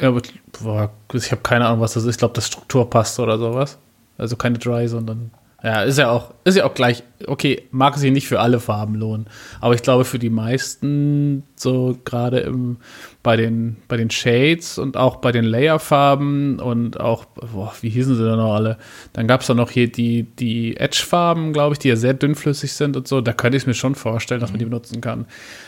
[0.00, 0.22] Ja, aber
[0.60, 2.10] boah, ich habe keine Ahnung, was das ist.
[2.10, 3.78] Ich glaube, das Struktur passt oder sowas.
[4.18, 5.30] Also keine Dry, sondern
[5.62, 8.96] ja, ist ja auch, ist ja auch gleich, okay, mag sich nicht für alle Farben
[8.96, 9.28] lohnen.
[9.60, 12.78] Aber ich glaube, für die meisten, so gerade im,
[13.22, 18.16] bei den, bei den Shades und auch bei den Layerfarben und auch, boah, wie hießen
[18.16, 18.78] sie denn noch alle?
[19.12, 22.72] Dann gab es da noch hier die, die Edge-Farben, glaube ich, die ja sehr dünnflüssig
[22.72, 23.20] sind und so.
[23.20, 24.70] Da könnte ich es mir schon vorstellen, dass man die mhm.
[24.70, 25.26] benutzen kann.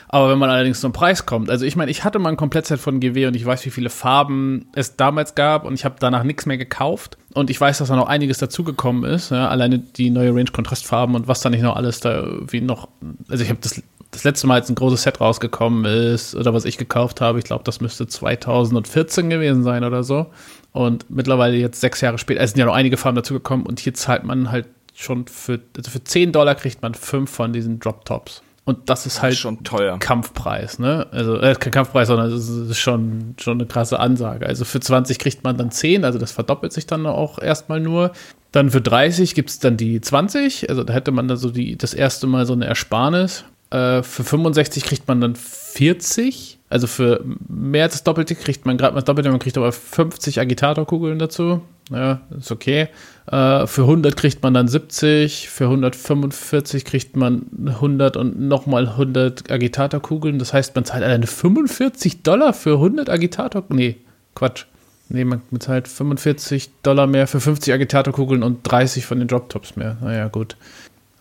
[0.09, 2.79] Aber wenn man allerdings zum Preis kommt, also ich meine, ich hatte mal ein Komplettset
[2.79, 6.25] von GW und ich weiß, wie viele Farben es damals gab und ich habe danach
[6.25, 7.19] nichts mehr gekauft.
[7.35, 9.31] Und ich weiß, dass da noch einiges dazugekommen ist.
[9.31, 12.89] Ja, alleine die neue Range-Kontrastfarben und was da nicht noch alles da wie noch.
[13.29, 13.83] Also ich habe das,
[14.15, 17.45] das letzte Mal, als ein großes Set rausgekommen ist oder was ich gekauft habe, ich
[17.45, 20.27] glaube, das müsste 2014 gewesen sein oder so.
[20.73, 23.95] Und mittlerweile jetzt sechs Jahre später, es sind ja noch einige Farben dazugekommen und hier
[23.95, 28.43] zahlt man halt schon für, also für 10 Dollar kriegt man fünf von diesen Drop-Tops.
[28.67, 29.99] Und das ist halt schon teuer.
[29.99, 31.07] Kampfpreis, ne?
[31.11, 34.47] Also äh, kein Kampfpreis, sondern es ist schon, schon eine krasse Ansage.
[34.47, 38.13] Also für 20 kriegt man dann 10, also das verdoppelt sich dann auch erstmal nur.
[38.53, 41.77] Dann für 30 gibt es dann die 20, also da hätte man dann so die,
[41.77, 43.45] das erste Mal so eine Ersparnis.
[43.75, 46.61] Äh, für 65 kriegt man dann 40.
[46.69, 49.73] Also für mehr als das Doppelte kriegt man gerade mal das Doppelte, man kriegt aber
[49.73, 51.61] 50 Agitatorkugeln dazu.
[51.91, 52.89] Ja, ist okay.
[53.27, 59.51] Äh, für 100 kriegt man dann 70, für 145 kriegt man 100 und nochmal 100
[59.51, 60.39] Agitatorkugeln.
[60.39, 63.65] Das heißt, man zahlt alleine 45 Dollar für 100 Agitator.
[63.71, 63.97] Nee,
[64.35, 64.67] Quatsch.
[65.09, 69.97] Nee, man bezahlt 45 Dollar mehr für 50 Agitatorkugeln und 30 von den Droptops mehr.
[70.01, 70.57] Naja, gut.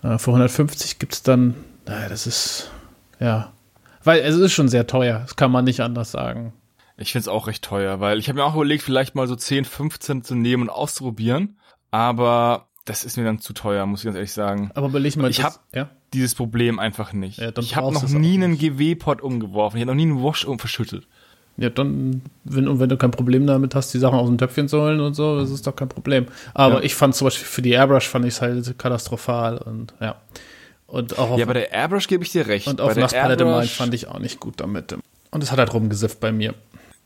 [0.03, 2.71] Äh, für 150 gibt es dann, naja, das ist,
[3.19, 3.51] ja.
[4.03, 6.53] Weil es ist schon sehr teuer, das kann man nicht anders sagen.
[6.97, 9.35] Ich finde es auch recht teuer, weil ich habe mir auch überlegt, vielleicht mal so
[9.35, 11.57] 10, 15 zu nehmen und auszuprobieren.
[11.91, 14.71] Aber das ist mir dann zu teuer, muss ich ganz ehrlich sagen.
[14.75, 15.89] Aber überleg mal, ich habe ja?
[16.13, 17.39] dieses Problem einfach nicht.
[17.39, 19.77] Ja, ich habe noch nie einen GW-Pot umgeworfen.
[19.77, 21.07] Ich habe noch nie einen Wash um verschüttet.
[21.55, 24.67] Ja, dann, wenn, und wenn du kein Problem damit hast, die Sachen aus dem Töpfchen
[24.67, 26.25] zu holen und so, das ist doch kein Problem.
[26.53, 26.81] Aber Ja.
[26.81, 30.15] ich fand zum Beispiel für die Airbrush fand ich es halt katastrophal und ja.
[30.93, 32.67] Und auch Ja, bei der Airbrush gebe ich dir recht.
[32.67, 34.95] und auf der Nasspalette malen fand ich auch nicht gut damit.
[35.31, 36.53] Und es hat halt rumgesifft bei mir.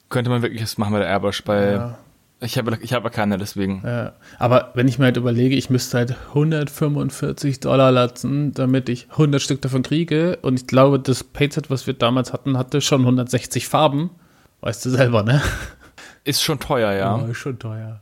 [0.09, 1.43] könnte man wirklich das machen bei der Airbrush.
[1.45, 1.97] Bei Ja.
[2.41, 3.81] ich habe ich habe keine, deswegen.
[3.85, 4.13] Ja.
[4.39, 9.41] Aber wenn ich mir halt überlege, ich müsste halt 145 Dollar latzen, damit ich 100
[9.41, 10.37] Stück davon kriege.
[10.41, 14.09] Und ich glaube, das Paintset, was wir damals hatten, hatte schon 160 Farben.
[14.61, 15.41] Weißt du selber, ne?
[16.25, 17.17] Ist schon teuer, ja.
[17.25, 18.01] ist schon teuer.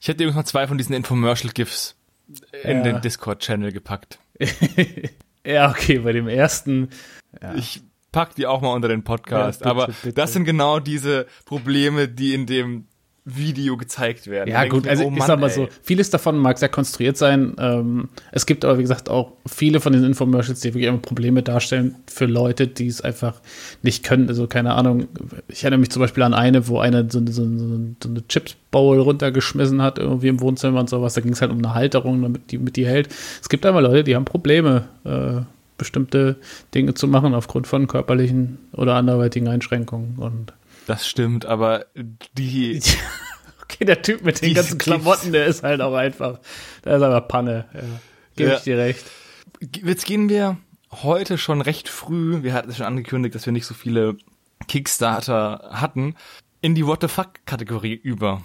[0.00, 1.94] Ich hätte übrigens mal zwei von diesen Infomercial-GIFs
[2.64, 2.82] in Ja.
[2.82, 4.18] den Discord-Channel gepackt.
[5.46, 6.88] Ja, okay, bei dem ersten.
[7.42, 7.54] Ja.
[7.54, 7.82] Ich
[8.12, 9.60] pack die auch mal unter den Podcast.
[9.60, 10.12] Ja, bitte, aber bitte.
[10.14, 12.86] das sind genau diese Probleme, die in dem
[13.26, 14.50] Video gezeigt werden.
[14.50, 15.54] Ja, gut, mir, also oh ich sag mal ey.
[15.54, 17.54] so, vieles davon mag sehr konstruiert sein.
[17.58, 21.42] Ähm, es gibt aber, wie gesagt, auch viele von diesen Infomercials, die wirklich immer Probleme
[21.42, 23.40] darstellen für Leute, die es einfach
[23.82, 24.28] nicht können.
[24.28, 25.08] Also, keine Ahnung,
[25.48, 29.00] ich erinnere mich zum Beispiel an eine, wo einer so, so, so, so eine Chips-Bowl
[29.00, 31.14] runtergeschmissen hat, irgendwie im Wohnzimmer und sowas.
[31.14, 33.08] Da ging es halt um eine Halterung, damit die, mit die hält.
[33.40, 35.40] Es gibt aber Leute, die haben Probleme, äh,
[35.78, 36.36] bestimmte
[36.74, 40.16] Dinge zu machen aufgrund von körperlichen oder anderweitigen Einschränkungen.
[40.18, 40.52] Und
[40.86, 41.86] Das stimmt, aber
[42.36, 42.80] die,
[43.62, 44.78] Okay, der Typ mit den Die ganzen.
[44.78, 46.38] Klamotten, der ist halt auch einfach,
[46.84, 47.64] der ist einfach Panne.
[47.72, 47.80] Ja.
[48.36, 48.56] Gebe Ja.
[48.56, 49.04] ich dir recht.
[49.82, 50.58] Jetzt gehen wir
[50.92, 54.16] heute schon recht früh, wir hatten es schon angekündigt, dass wir nicht so viele
[54.68, 56.14] Kickstarter hatten,
[56.60, 58.42] in die What the fuck-Kategorie über.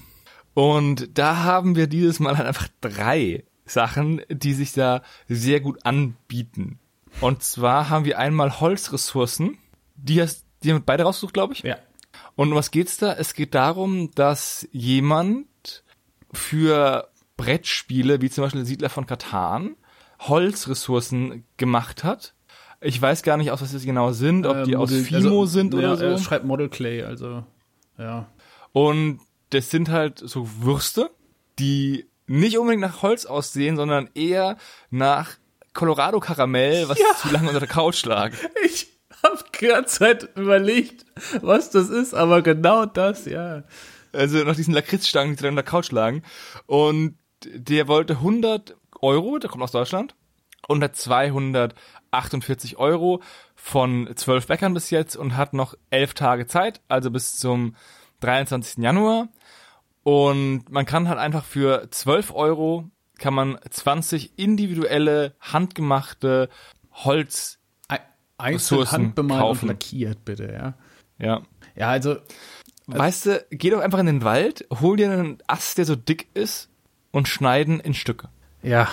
[0.54, 5.86] Und da haben wir dieses Mal halt einfach drei Sachen, die sich da sehr gut
[5.86, 6.80] anbieten.
[7.22, 9.58] Und zwar haben wir einmal Holzressourcen,
[9.96, 11.62] die hast die haben beide rausgesucht, glaube ich.
[11.64, 11.78] Ja.
[12.40, 13.12] Und um was geht's da?
[13.12, 15.84] Es geht darum, dass jemand
[16.32, 19.76] für Brettspiele, wie zum Beispiel Siedler von Katan,
[20.22, 22.34] Holzressourcen gemacht hat.
[22.80, 25.42] Ich weiß gar nicht, aus was das genau sind, ob die Äh, aus Model- Fimo
[25.42, 26.06] also, sind ja, oder so.
[26.06, 27.44] Er schreibt Model Clay, also,
[27.98, 28.28] ja.
[28.72, 29.20] Und
[29.50, 31.10] das sind halt so Würste,
[31.60, 34.56] die nicht unbedingt nach Holz aussehen, sondern eher
[34.92, 35.32] nach
[35.74, 37.06] Colorado Karamell, was Ja.
[37.18, 38.32] zu lange unter der Couch lag.
[38.66, 38.89] Ich
[39.24, 41.06] habe die ganze Zeit überlegt,
[41.42, 43.64] was das ist, aber genau das, ja.
[44.14, 46.24] Also nach diesen Lakritzstangen, die lange unter der Couch lagen.
[46.66, 50.16] Und der wollte 100 Euro, der kommt aus Deutschland,
[50.68, 53.22] und hat 248 Euro
[53.56, 57.76] von 12 Bäckern bis jetzt und hat noch 11 Tage Zeit, also bis zum
[58.22, 58.84] 23.
[58.84, 59.30] Januar.
[60.04, 62.90] Und man kann halt einfach für 12 Euro
[63.20, 66.50] kann man 20 individuelle, handgemachte
[66.92, 67.59] Holz,
[68.40, 69.66] Einzeln handbemalt kaufen.
[69.66, 70.74] und lackiert, bitte, ja.
[71.26, 71.42] ja.
[71.76, 72.18] Ja, also,
[72.98, 76.28] Weißt du, geh doch einfach in den Wald, hol dir einen Ast, der so dick
[76.34, 76.70] ist
[77.12, 78.30] und schneiden in Stücke.
[78.64, 78.90] ja.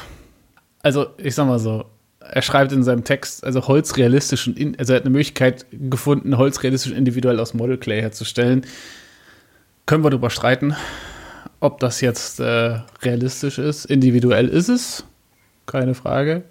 [0.82, 1.86] Also, ich sag mal so,
[2.20, 5.66] er schreibt in seinem Text, also Holz realistisch und, in, also er hat eine Möglichkeit
[5.72, 8.64] gefunden, Holz realistisch und individuell aus Model Clay herzustellen.
[9.84, 10.76] Können wir darüber streiten,
[11.58, 13.86] ob das jetzt äh, realistisch ist.
[13.86, 15.04] Individuell ist es,
[15.66, 16.44] keine Frage.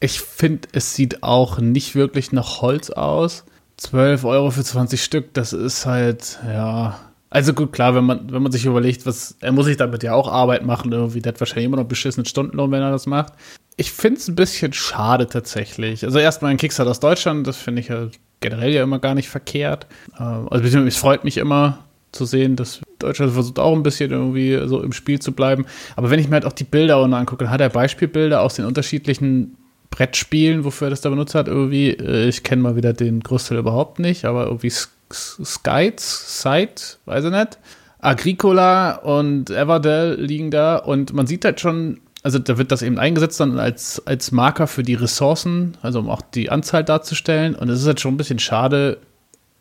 [0.00, 3.44] Ich finde, es sieht auch nicht wirklich nach Holz aus.
[3.78, 6.98] 12 Euro für 20 Stück, das ist halt, ja.
[7.28, 10.14] Also gut, klar, wenn man, wenn man sich überlegt, was, er muss sich damit ja
[10.14, 13.32] auch Arbeit machen, irgendwie, der hat wahrscheinlich immer noch beschissenen Stundenlohn, wenn er das macht.
[13.76, 16.04] Ich finde es ein bisschen schade tatsächlich.
[16.04, 18.08] Also erstmal ein Kickstarter aus Deutschland, das finde ich ja
[18.40, 19.86] generell ja immer gar nicht verkehrt.
[20.18, 21.78] Äh, Also es freut mich immer
[22.12, 25.66] zu sehen, dass Deutschland versucht auch ein bisschen irgendwie so im Spiel zu bleiben.
[25.96, 28.54] Aber wenn ich mir halt auch die Bilder unten angucke, dann hat er Beispielbilder aus
[28.54, 29.56] den unterschiedlichen
[29.90, 31.48] Brettspielen, wofür er das da benutzt hat.
[31.48, 34.72] Irgendwie, äh, ich kenne mal wieder den Großteil überhaupt nicht, aber irgendwie
[35.10, 37.58] Skites, Sight, weiß ich nicht.
[37.98, 42.98] Agricola und Everdell liegen da und man sieht halt schon, also da wird das eben
[42.98, 47.54] eingesetzt dann als, als Marker für die Ressourcen, also um auch die Anzahl darzustellen.
[47.54, 48.98] Und es ist halt schon ein bisschen schade,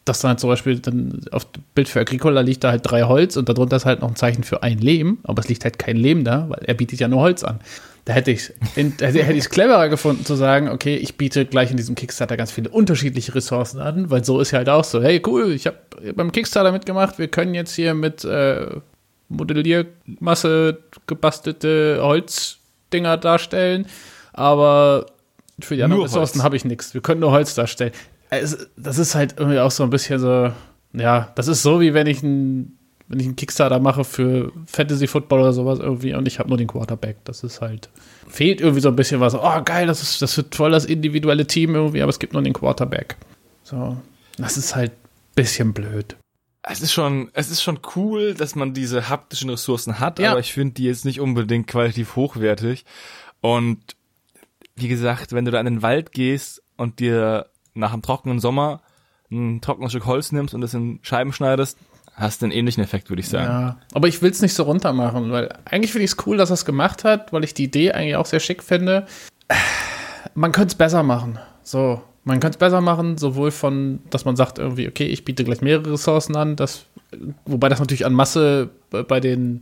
[0.04, 3.04] dass dann halt zum Beispiel dann auf dem Bild für Agricola liegt da halt drei
[3.04, 5.80] Holz und darunter ist halt noch ein Zeichen für ein Lehm, aber es liegt halt
[5.80, 7.60] kein Lehm da, weil er bietet ja nur Holz an.
[8.06, 12.38] Da hätte ich es cleverer gefunden zu sagen, okay, ich biete gleich in diesem Kickstarter
[12.38, 15.66] ganz viele unterschiedliche Ressourcen an, weil so ist ja halt auch so, hey cool, ich
[15.66, 15.78] habe
[16.14, 18.68] beim Kickstarter mitgemacht, wir können jetzt hier mit äh,
[19.30, 20.78] Modelliermasse
[21.08, 23.88] gebastelte Holzdinger darstellen,
[24.34, 25.08] aber
[25.60, 26.94] für die anderen Ressourcen habe ich nichts.
[26.94, 27.92] Wir können nur Holz darstellen.
[28.30, 30.52] Es, das ist halt irgendwie auch so ein bisschen so,
[30.94, 32.78] ja, das ist so wie wenn ich ein
[33.08, 36.58] wenn ich einen Kickstarter mache für Fantasy Football oder sowas irgendwie und ich habe nur
[36.58, 37.18] den Quarterback.
[37.24, 37.90] Das ist halt,
[38.28, 39.36] fehlt irgendwie so ein bisschen was.
[39.36, 42.42] Oh, geil, das, ist, das wird voll das individuelle Team irgendwie, aber es gibt nur
[42.42, 43.16] den Quarterback.
[43.64, 43.98] So,
[44.38, 46.16] das ist halt ein bisschen blöd.
[46.64, 50.32] Es ist schon, es ist schon cool, dass man diese haptischen Ressourcen hat, ja.
[50.32, 52.86] aber ich finde die jetzt nicht unbedingt qualitativ hochwertig.
[53.40, 53.96] Und
[54.76, 57.46] wie gesagt, wenn du da in den Wald gehst und dir
[57.76, 58.82] nach einem trockenen Sommer
[59.32, 61.78] ein trockenes Stück Holz nimmst und das in Scheiben schneidest,
[62.16, 63.46] hast einen ähnlichen Effekt, würde ich sagen.
[63.46, 66.38] Ja, aber ich will es nicht so runter machen, weil eigentlich finde ich es cool,
[66.38, 69.06] dass er es gemacht hat, weil ich die Idee eigentlich auch sehr schick finde.
[70.34, 71.40] Man könnte es besser machen.
[71.64, 75.44] So, man könnte es besser machen, sowohl von, dass man sagt irgendwie, okay, ich biete
[75.44, 76.86] gleich mehrere Ressourcen an, das,
[77.46, 79.60] wobei das natürlich an Masse bei den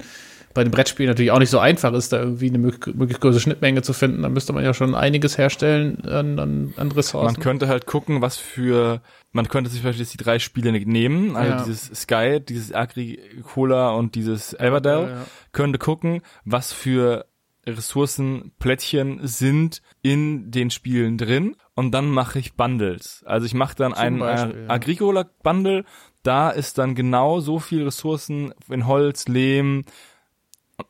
[0.54, 3.82] bei den Brettspielen natürlich auch nicht so einfach ist, da irgendwie eine möglichst große Schnittmenge
[3.82, 4.22] zu finden.
[4.22, 7.34] Da müsste man ja schon einiges herstellen an, an, an Ressourcen.
[7.34, 9.02] Man könnte halt gucken, was für,
[9.32, 11.64] man könnte sich vielleicht die drei Spiele nehmen, also ja.
[11.64, 15.26] dieses Sky, dieses Agricola und dieses Everdell, ja, ja.
[15.52, 17.26] könnte gucken, was für
[17.66, 23.24] Ressourcenplättchen sind in den Spielen drin und dann mache ich Bundles.
[23.26, 25.86] Also ich mache dann Zum ein Agricola Bundle,
[26.24, 29.86] da ist dann genau so viel Ressourcen in Holz, Lehm,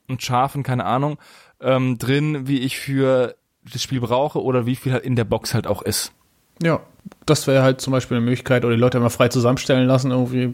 [0.08, 1.18] und Schafen, keine Ahnung,
[1.62, 3.36] ähm, drin, wie ich für
[3.72, 6.12] das Spiel brauche oder wie viel halt in der Box halt auch ist.
[6.62, 6.82] Ja,
[7.26, 10.54] das wäre halt zum Beispiel eine Möglichkeit, oder die Leute immer frei zusammenstellen lassen, irgendwie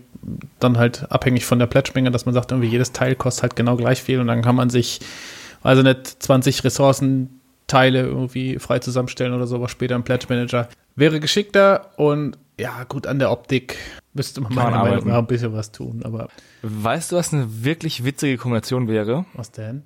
[0.60, 3.76] dann halt abhängig von der Plätschmenge, dass man sagt, irgendwie jedes Teil kostet halt genau
[3.76, 5.00] gleich viel und dann kann man sich,
[5.62, 10.70] also nicht 20 Ressourcenteile irgendwie frei zusammenstellen oder so, aber später im Pledge Manager.
[10.96, 13.78] Wäre geschickter und ja, gut, an der Optik
[14.20, 16.28] müsste man meiner Meinung nach ein bisschen was tun, aber.
[16.62, 19.26] Weißt du, was eine wirklich witzige Kombination wäre?
[19.34, 19.84] Was denn?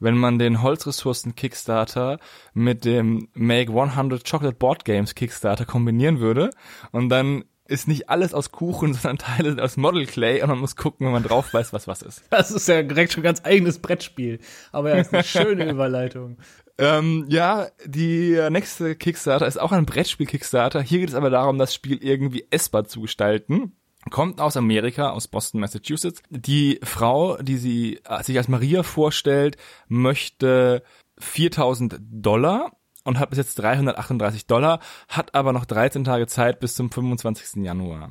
[0.00, 2.18] Wenn man den Holzressourcen Kickstarter
[2.54, 6.50] mit dem Make 100 Chocolate Board Games Kickstarter kombinieren würde
[6.90, 10.76] und dann ist nicht alles aus Kuchen, sondern Teile aus Model Clay und man muss
[10.76, 12.22] gucken, wenn man drauf weiß, was was ist.
[12.30, 14.38] Das ist ja direkt schon ganz eigenes Brettspiel.
[14.70, 16.36] Aber ja, ist eine schöne Überleitung.
[16.78, 20.80] Ähm, ja, die nächste Kickstarter ist auch ein Brettspiel-Kickstarter.
[20.80, 23.76] Hier geht es aber darum, das Spiel irgendwie essbar zu gestalten.
[24.10, 26.22] Kommt aus Amerika, aus Boston, Massachusetts.
[26.28, 29.56] Die Frau, die sie äh, sich als Maria vorstellt,
[29.88, 30.82] möchte
[31.18, 32.72] 4000 Dollar
[33.04, 37.62] und hat bis jetzt 338 Dollar, hat aber noch 13 Tage Zeit bis zum 25.
[37.64, 38.10] Januar.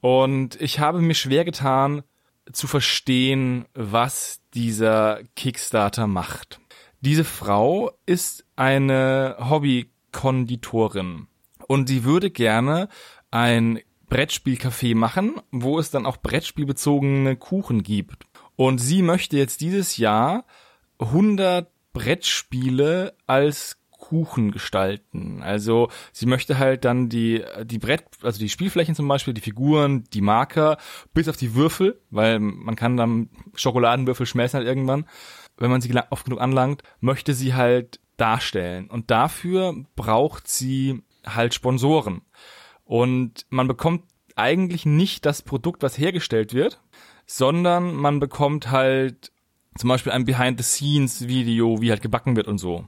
[0.00, 2.02] Und ich habe mir schwer getan,
[2.52, 6.60] zu verstehen, was dieser Kickstarter macht.
[7.00, 11.26] Diese Frau ist eine Hobbykonditorin
[11.66, 12.88] und sie würde gerne
[13.30, 18.26] ein Brettspielcafé machen, wo es dann auch Brettspielbezogene Kuchen gibt.
[18.54, 20.44] Und sie möchte jetzt dieses Jahr
[20.98, 23.78] 100 Brettspiele als
[24.08, 25.42] Kuchen gestalten.
[25.42, 30.04] Also sie möchte halt dann die die Brett, also die Spielflächen zum Beispiel, die Figuren,
[30.12, 30.78] die Marker,
[31.14, 35.06] bis auf die Würfel, weil man kann dann Schokoladenwürfel schmelzen halt irgendwann
[35.58, 38.88] wenn man sie oft genug anlangt, möchte sie halt darstellen.
[38.88, 42.22] Und dafür braucht sie halt Sponsoren.
[42.84, 44.04] Und man bekommt
[44.36, 46.80] eigentlich nicht das Produkt, was hergestellt wird,
[47.26, 49.32] sondern man bekommt halt
[49.76, 52.86] zum Beispiel ein Behind-the-Scenes-Video, wie halt gebacken wird und so.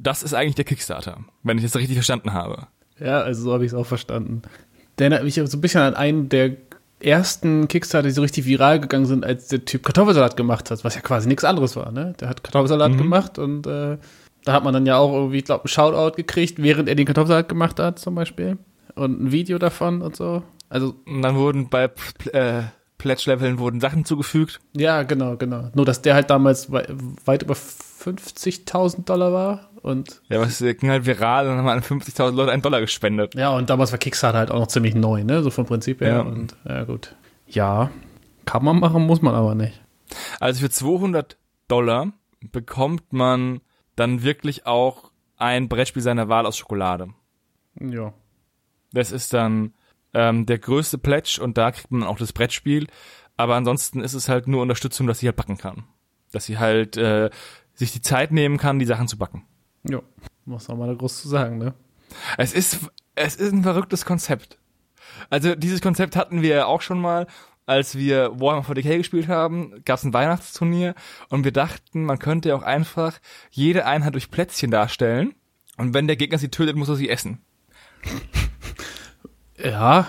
[0.00, 2.68] Das ist eigentlich der Kickstarter, wenn ich das richtig verstanden habe.
[3.00, 4.42] Ja, also so habe ich es auch verstanden.
[4.98, 6.56] Der erinnert mich so ein bisschen an einen der
[7.00, 10.94] ersten Kickstarter, die so richtig viral gegangen sind, als der Typ Kartoffelsalat gemacht hat, was
[10.94, 12.14] ja quasi nichts anderes war, ne?
[12.20, 12.98] Der hat Kartoffelsalat mhm.
[12.98, 13.98] gemacht und äh,
[14.44, 17.06] da hat man dann ja auch irgendwie, ich glaube, ein Shoutout gekriegt, während er den
[17.06, 18.58] Kartoffelsalat gemacht hat, zum Beispiel.
[18.94, 20.42] Und ein Video davon und so.
[20.68, 20.94] Also.
[21.06, 21.90] Und dann wurden bei
[22.32, 22.62] äh,
[22.98, 24.60] Pledge-Leveln wurden Sachen zugefügt.
[24.76, 25.70] Ja, genau, genau.
[25.74, 26.88] Nur, dass der halt damals weit,
[27.24, 30.20] weit über 50.000 Dollar war und.
[30.28, 33.34] Ja, was ging halt viral und dann haben 50.000 Leute einen Dollar gespendet.
[33.34, 35.42] Ja, und damals war Kickstarter halt auch noch ziemlich neu, ne?
[35.42, 36.08] So vom Prinzip her.
[36.08, 36.20] Ja.
[36.20, 37.14] Und, ja, gut.
[37.46, 37.90] Ja,
[38.44, 39.80] kann man machen, muss man aber nicht.
[40.40, 41.38] Also für 200
[41.68, 43.60] Dollar bekommt man
[43.96, 47.08] dann wirklich auch ein Brettspiel seiner Wahl aus Schokolade.
[47.80, 48.12] Ja.
[48.92, 49.74] Das ist dann
[50.14, 52.86] ähm, der größte Pledge und da kriegt man auch das Brettspiel.
[53.36, 55.84] Aber ansonsten ist es halt nur Unterstützung, dass sie halt backen kann.
[56.32, 57.30] Dass sie halt äh,
[57.74, 59.44] sich die Zeit nehmen kann, die Sachen zu backen.
[59.88, 60.02] Ja,
[60.44, 61.74] was haben wir da groß zu sagen, ne?
[62.36, 62.80] Es ist,
[63.14, 64.58] es ist ein verrücktes Konzept.
[65.30, 67.26] Also dieses Konzept hatten wir auch schon mal,
[67.66, 70.94] als wir Warhammer 40k gespielt haben, gab es ein Weihnachtsturnier
[71.28, 73.18] und wir dachten, man könnte auch einfach
[73.50, 75.34] jede Einheit durch Plätzchen darstellen
[75.76, 77.42] und wenn der Gegner sie tötet, muss er sie essen.
[79.62, 80.06] Ja,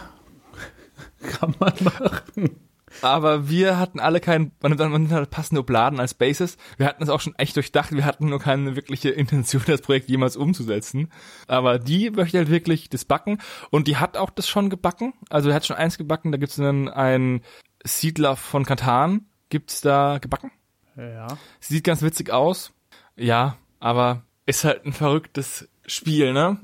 [1.39, 2.59] kann man machen.
[3.01, 6.57] Aber wir hatten alle keinen, man nimmt, halt passende Obladen als Basis.
[6.77, 10.09] Wir hatten es auch schon echt durchdacht, wir hatten nur keine wirkliche Intention, das Projekt
[10.09, 11.11] jemals umzusetzen.
[11.47, 13.39] Aber die möchte halt wirklich das backen
[13.69, 15.13] und die hat auch das schon gebacken.
[15.29, 17.41] Also er hat schon eins gebacken, da gibt's dann einen
[17.83, 20.51] Siedler von Katan, gibt's da gebacken.
[20.97, 21.27] Ja.
[21.59, 22.73] Sieht ganz witzig aus.
[23.15, 26.57] Ja, aber ist halt ein verrücktes Spiel, ne?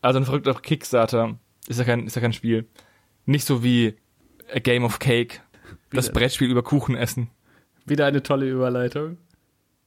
[0.00, 1.38] Also ein verrückter Kickstarter.
[1.68, 2.66] Ist ja kein, ist ja kein Spiel.
[3.26, 3.94] Nicht so wie
[4.52, 5.40] A Game of Cake.
[5.90, 6.20] Das Wieder.
[6.20, 7.30] Brettspiel über Kuchen essen.
[7.84, 9.18] Wieder eine tolle Überleitung.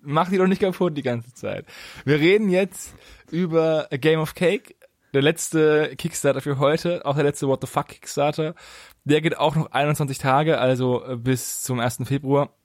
[0.02, 1.66] Mach die doch nicht kaputt die ganze Zeit.
[2.06, 2.96] Wir reden jetzt
[3.32, 4.76] über A Game of Cake.
[5.14, 8.56] Der letzte Kickstarter für heute, auch der letzte What the Fuck Kickstarter.
[9.04, 12.00] Der geht auch noch 21 Tage, also äh, bis zum 1.
[12.06, 12.56] Februar.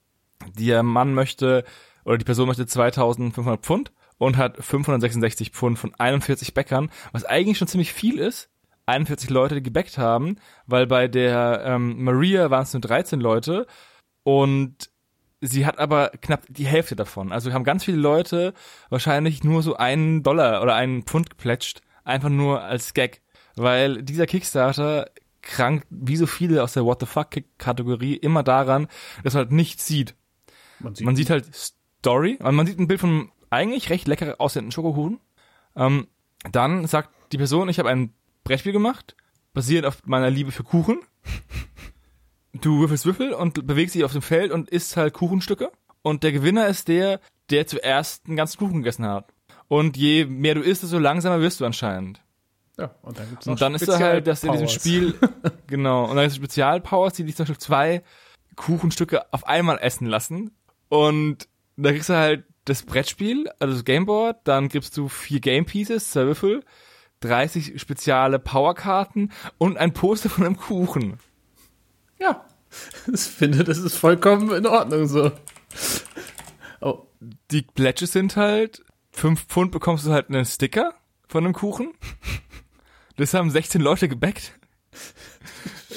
[0.58, 1.64] Der Mann möchte,
[2.04, 7.58] oder die Person möchte 2500 Pfund und hat 566 Pfund von 41 Bäckern, was eigentlich
[7.58, 8.50] schon ziemlich viel ist.
[8.86, 13.66] 41 Leute, die gebackt haben, weil bei der ähm, Maria waren es nur 13 Leute
[14.22, 14.90] und
[15.40, 17.32] sie hat aber knapp die Hälfte davon.
[17.32, 18.54] Also haben ganz viele Leute
[18.88, 23.22] wahrscheinlich nur so einen Dollar oder einen Pfund geplätscht, einfach nur als Gag.
[23.56, 25.10] Weil dieser Kickstarter
[25.42, 28.88] krankt wie so viele aus der What the fuck Kategorie immer daran,
[29.24, 30.14] dass man halt nichts sieht.
[30.80, 34.72] Man sieht, Man sieht halt Story, man sieht ein Bild von eigentlich recht lecker aussehenden
[34.72, 35.20] Schokokuchen.
[35.74, 36.08] Ähm,
[36.50, 38.12] dann sagt die Person, ich habe ein
[38.46, 39.16] Brettspiel gemacht,
[39.52, 41.00] basierend auf meiner Liebe für Kuchen.
[42.54, 45.70] Du würfelst Würfel und bewegst dich auf dem Feld und isst halt Kuchenstücke.
[46.02, 47.20] Und der Gewinner ist der,
[47.50, 49.32] der zuerst einen ganzen Kuchen gegessen hat.
[49.66, 52.22] Und je mehr du isst, desto langsamer wirst du anscheinend.
[52.78, 54.68] ja, und dann gibt's Und dann ist da halt, dass in diesem.
[54.68, 55.14] Spiel,
[55.66, 58.02] genau, und dann ist Spezialpowers, die dich zum Beispiel zwei
[58.54, 60.52] Kuchenstücke auf einmal essen lassen.
[60.88, 65.66] Und da kriegst du halt das Brettspiel, also das Gameboard, dann gibst du vier Game
[65.66, 66.62] Pieces, zwei Würfel,
[67.26, 71.18] 30 spezielle Powerkarten und ein Poster von einem Kuchen.
[72.18, 72.44] Ja.
[73.12, 75.30] Ich finde, das ist vollkommen in Ordnung so.
[76.80, 77.06] Oh,
[77.50, 80.94] Die Pledges sind halt, fünf Pfund bekommst du halt einen Sticker
[81.28, 81.92] von einem Kuchen.
[83.16, 84.52] Das haben 16 Leute gebackt.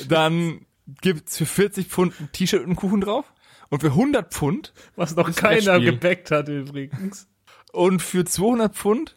[0.08, 0.66] Dann
[1.02, 3.26] gibt's für 40 Pfund ein T-Shirt und einen Kuchen drauf.
[3.70, 7.28] Und für 100 Pfund was noch keiner gebackt hat übrigens.
[7.72, 9.16] und für 200 Pfund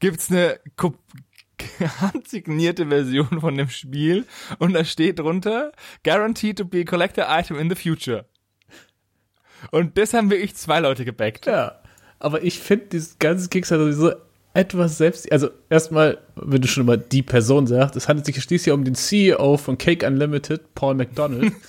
[0.00, 0.96] gibt's eine Ko-
[2.00, 4.26] handsignierte Version von dem Spiel
[4.58, 5.72] und da steht drunter
[6.04, 8.26] Guaranteed to be a collector item in the future.
[9.70, 11.46] Und das haben wirklich zwei Leute gebackt.
[11.46, 11.80] Ja.
[12.18, 14.14] Aber ich finde dieses ganze Kickstarter sowieso
[14.54, 15.30] etwas selbst.
[15.32, 18.94] Also, erstmal, wenn du schon mal die Person sagst, es handelt sich schließlich um den
[18.94, 21.52] CEO von Cake Unlimited, Paul McDonald.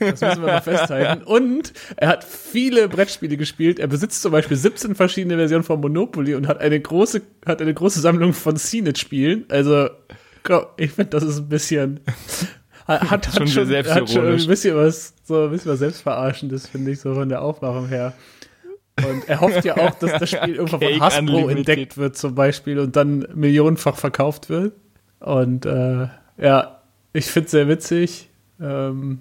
[0.00, 1.22] Das müssen wir mal festhalten.
[1.22, 3.78] Und er hat viele Brettspiele gespielt.
[3.78, 7.74] Er besitzt zum Beispiel 17 verschiedene Versionen von Monopoly und hat eine große, hat eine
[7.74, 9.44] große Sammlung von CNET-Spielen.
[9.48, 9.90] Also,
[10.76, 12.00] ich finde, das ist ein bisschen.
[12.86, 16.90] Hat, hat, Schon schon, hat schon ein bisschen was, so ein bisschen was Selbstverarschendes, finde
[16.90, 18.14] ich, so von der Aufmachung her.
[18.96, 21.58] Und er hofft ja auch, dass das Spiel irgendwann von Hasbro Unlimited.
[21.58, 24.74] entdeckt wird, zum Beispiel, und dann millionenfach verkauft wird.
[25.20, 26.80] Und äh, ja,
[27.12, 28.28] ich finde es sehr witzig.
[28.60, 29.20] Ähm,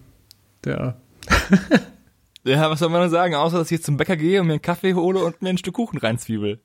[0.66, 0.95] ja.
[2.45, 4.62] Ja, was soll man sagen, außer dass ich jetzt zum Bäcker gehe und mir einen
[4.62, 6.60] Kaffee hole und mir ein Stück Kuchen reinzwiebel.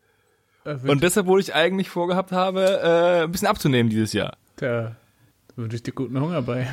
[0.64, 4.36] Äh, Und deshalb, wo ich eigentlich vorgehabt habe, äh, ein bisschen abzunehmen dieses Jahr.
[4.56, 4.96] da
[5.56, 6.68] wünsche ich dir guten Hunger bei.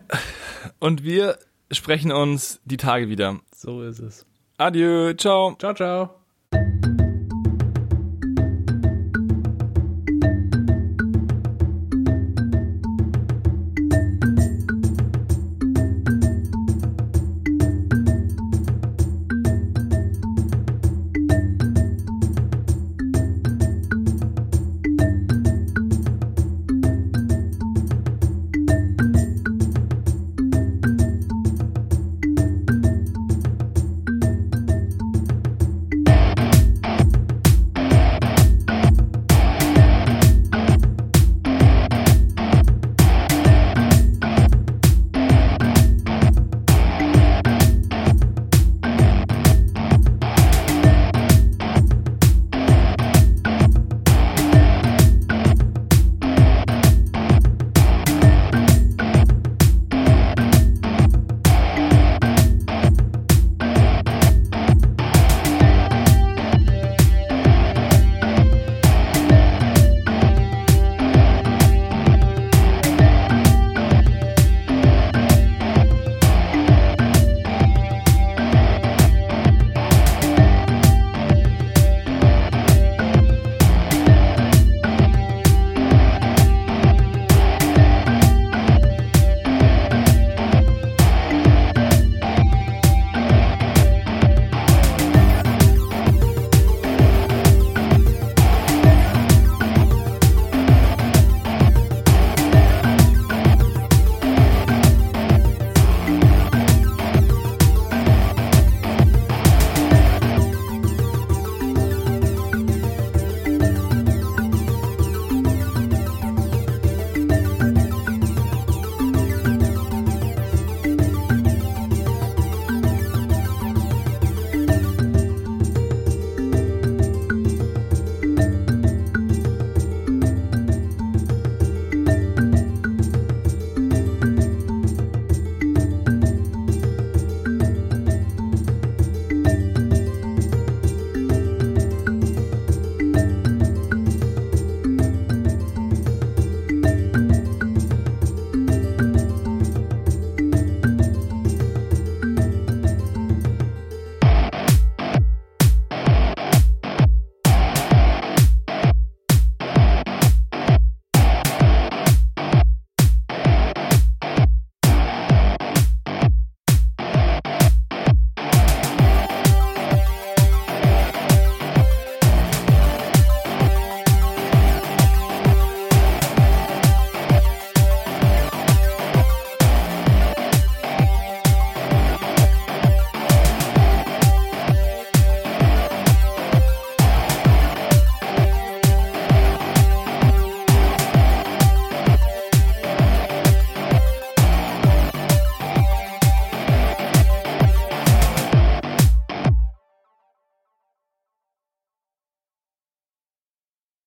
[0.80, 1.38] Und wir
[1.70, 3.40] sprechen uns die Tage wieder.
[3.54, 4.26] So ist es.
[4.58, 5.54] Adieu, ciao.
[5.58, 6.25] Ciao, ciao.